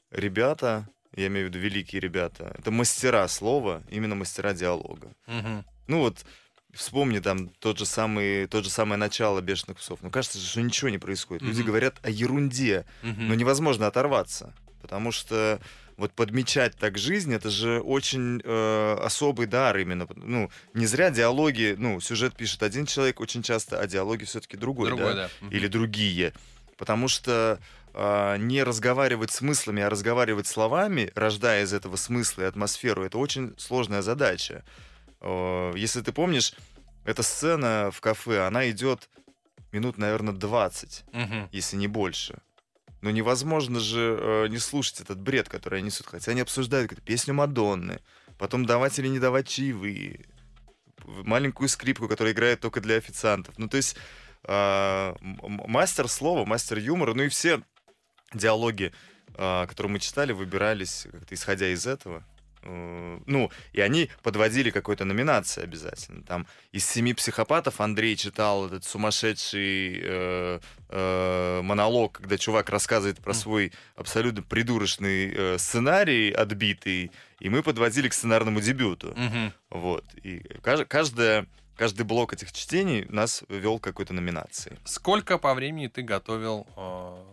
[0.10, 5.14] ребята, я имею в виду великие ребята, это мастера слова, именно мастера диалога.
[5.28, 5.64] Мгм.
[5.88, 6.26] Ну вот,
[6.74, 10.00] вспомни там тот же самый, тот же самое начало «Бешеных псов».
[10.02, 11.44] Ну, кажется, что ничего не происходит.
[11.44, 11.68] Люди Мгм.
[11.68, 13.28] говорят о ерунде, Мгм.
[13.28, 14.56] но невозможно оторваться.
[14.86, 15.60] Потому что
[15.98, 20.08] вот подмечать так жизнь, это же очень э, особый дар именно.
[20.16, 24.90] Ну, не зря диалоги, ну, сюжет пишет один человек очень часто, а диалоги все-таки другой,
[24.90, 25.30] Другой, да?
[25.42, 25.48] да.
[25.50, 26.34] Или другие.
[26.78, 27.60] Потому что
[27.96, 33.56] а, не разговаривать смыслами, а разговаривать словами, рождая из этого смысла и атмосферу, это очень
[33.58, 34.64] сложная задача.
[35.22, 36.54] Э, Если ты помнишь,
[37.06, 39.10] эта сцена в кафе, она идет
[39.72, 41.50] минут, наверное, 20, Мгм.
[41.52, 42.38] если не больше.
[43.06, 46.08] Но невозможно же э, не слушать этот бред, который они несут.
[46.08, 48.00] Хотя они обсуждают какую-то песню Мадонны,
[48.40, 50.26] потом давать или не давать чаевые,
[51.06, 53.60] маленькую скрипку, которая играет только для официантов.
[53.60, 53.96] Ну, то есть
[54.48, 57.62] м- мастер слова, мастер юмора, ну и все
[58.34, 58.92] диалоги,
[59.36, 62.26] а, которые мы читали, выбирались как-то исходя из этого.
[62.66, 66.24] Ну, и они подводили какой-то номинации обязательно.
[66.24, 70.60] Там из семи психопатов Андрей читал этот сумасшедший э,
[70.90, 78.10] э, монолог, когда чувак рассказывает про свой абсолютно придурочный э, сценарий отбитый, и мы подводили
[78.10, 79.14] к сценарному дебюту.
[79.16, 79.54] Мгм.
[79.70, 80.06] Вот.
[80.24, 84.78] И кажд- каждая, каждый блок этих чтений нас вел к какой-то номинации.
[84.86, 87.24] Сколько по времени ты готовил э,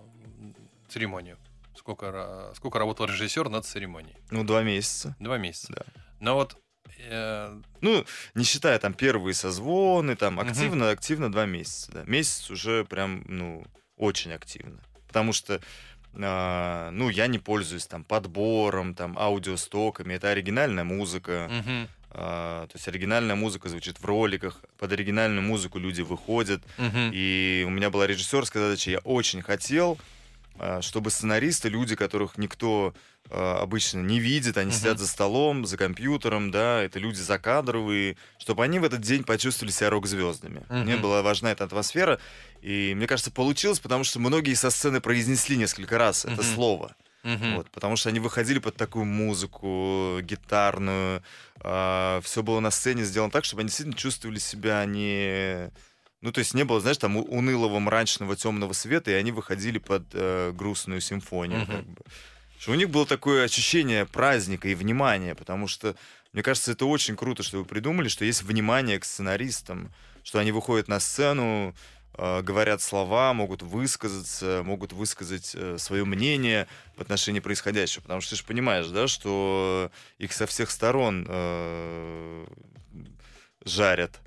[0.88, 1.38] церемонию?
[1.76, 4.16] Сколько, сколько работал режиссер над церемонией?
[4.30, 5.16] Ну, два месяца.
[5.18, 5.72] Два месяца.
[5.74, 5.82] Да.
[6.20, 6.56] Но вот
[7.08, 8.04] э, Ну,
[8.34, 11.90] не считая там первые созвоны, там активно, активно два месяца.
[11.92, 12.02] Да.
[12.06, 13.64] Месяц уже прям, ну,
[13.96, 14.80] очень активно.
[15.08, 15.60] Потому что,
[16.14, 20.14] а, ну, я не пользуюсь там подбором, там, аудиостоками.
[20.14, 21.48] Это оригинальная музыка.
[21.50, 24.60] мгм, А, то есть оригинальная музыка звучит в роликах.
[24.78, 26.62] Под оригинальную музыку люди выходят.
[26.76, 27.10] мгм.
[27.14, 28.90] И у меня была режиссерская задача.
[28.90, 29.98] Я очень хотел,
[30.80, 32.94] чтобы сценаристы, люди, которых никто
[33.30, 38.64] а, обычно не видит, они сидят за столом, за компьютером, да, это люди закадровые, чтобы
[38.64, 40.64] они в этот день почувствовали себя рок-звездами.
[40.68, 42.18] Мне была важна эта атмосфера,
[42.61, 46.94] и мне кажется, получилось, потому что многие со сцены произнесли несколько раз это слово.
[47.22, 47.57] Мгм.
[47.57, 51.22] Вот, потому что они выходили под такую музыку гитарную.
[51.61, 55.70] все было на сцене сделано так, чтобы они действительно чувствовали себя не...
[56.22, 60.04] Ну, то есть не было, знаешь, там унылого, мрачного, темного света, и они выходили под
[60.12, 61.62] э, грустную симфонию.
[61.62, 61.66] Мгм.
[61.66, 62.00] Как бы.
[62.60, 65.96] Что у них было такое ощущение праздника и внимания, потому что,
[66.32, 69.92] мне кажется, это очень круто, что вы придумали, что есть внимание к сценаристам,
[70.22, 71.74] что они выходят на сцену,
[72.14, 78.02] э, говорят слова, могут высказаться, могут высказать свое мнение в отношении происходящего.
[78.02, 82.46] Потому что ты же понимаешь, да, что их со всех сторон э,
[83.64, 84.20] жарят.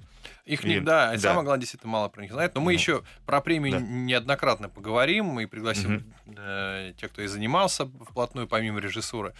[0.46, 1.22] Их не, да, и да.
[1.22, 2.54] самое главное, действительно мало про них знает.
[2.54, 3.80] Но мы Ну, еще про премию да.
[3.82, 5.26] неоднократно поговорим.
[5.26, 5.94] Мы пригласим
[6.26, 6.36] Мгм.
[6.38, 9.34] э, тех, кто и занимался вплотную, помимо режиссуры.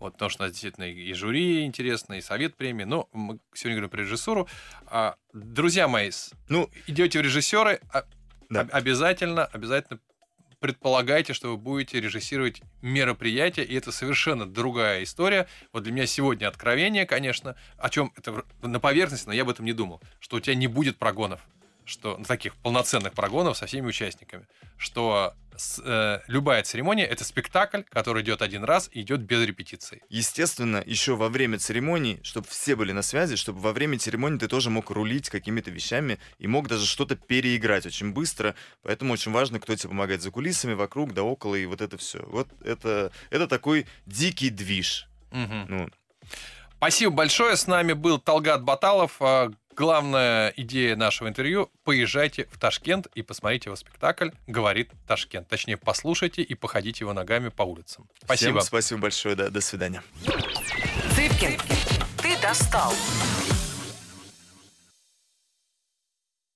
[0.00, 2.84] Вот, потому что у нас действительно и жюри интересно, и совет премии.
[2.84, 4.48] Но мы сегодня говорим про режиссуру.
[4.86, 6.10] А, друзья мои,
[6.48, 8.04] Ну, идете в режиссеры, а-
[8.50, 8.60] Да.
[8.62, 10.00] об- обязательно, обязательно
[10.60, 15.48] предполагайте, что вы будете режиссировать мероприятие, и это совершенно другая история.
[15.72, 19.64] Вот для меня сегодня откровение, конечно, о чем это на поверхности, но я об этом
[19.64, 21.40] не думал, что у тебя не будет прогонов,
[21.88, 27.80] что ну, таких полноценных прогонов со всеми участниками, что с- э, любая церемония это спектакль,
[27.88, 30.02] который идет один раз и идет без репетиции.
[30.08, 34.46] естественно, еще во время церемонии, чтобы все были на связи, чтобы во время церемонии ты
[34.48, 38.54] тоже мог рулить какими-то вещами и мог даже что-то переиграть очень быстро.
[38.82, 42.22] Поэтому очень важно, кто тебе помогает за кулисами, вокруг, да около, и вот это все.
[42.26, 45.08] Вот это, это такой дикий движ.
[45.32, 45.66] Мгм.
[45.68, 45.88] Ну,
[46.76, 47.56] Спасибо большое.
[47.56, 49.20] С нами был Талгат Баталов.
[49.78, 55.46] Главная идея нашего интервью– поезжайте в Ташкент и посмотрите его спектакль «Говорит Ташкент».
[55.46, 58.08] Точнее, послушайте и походите его ногами по улицам.
[58.24, 58.58] Спасибо.
[58.58, 60.02] Всем спасибо большое, да, до свидания.
[61.14, 61.60] Цыпкин,
[62.20, 62.92] ты достал.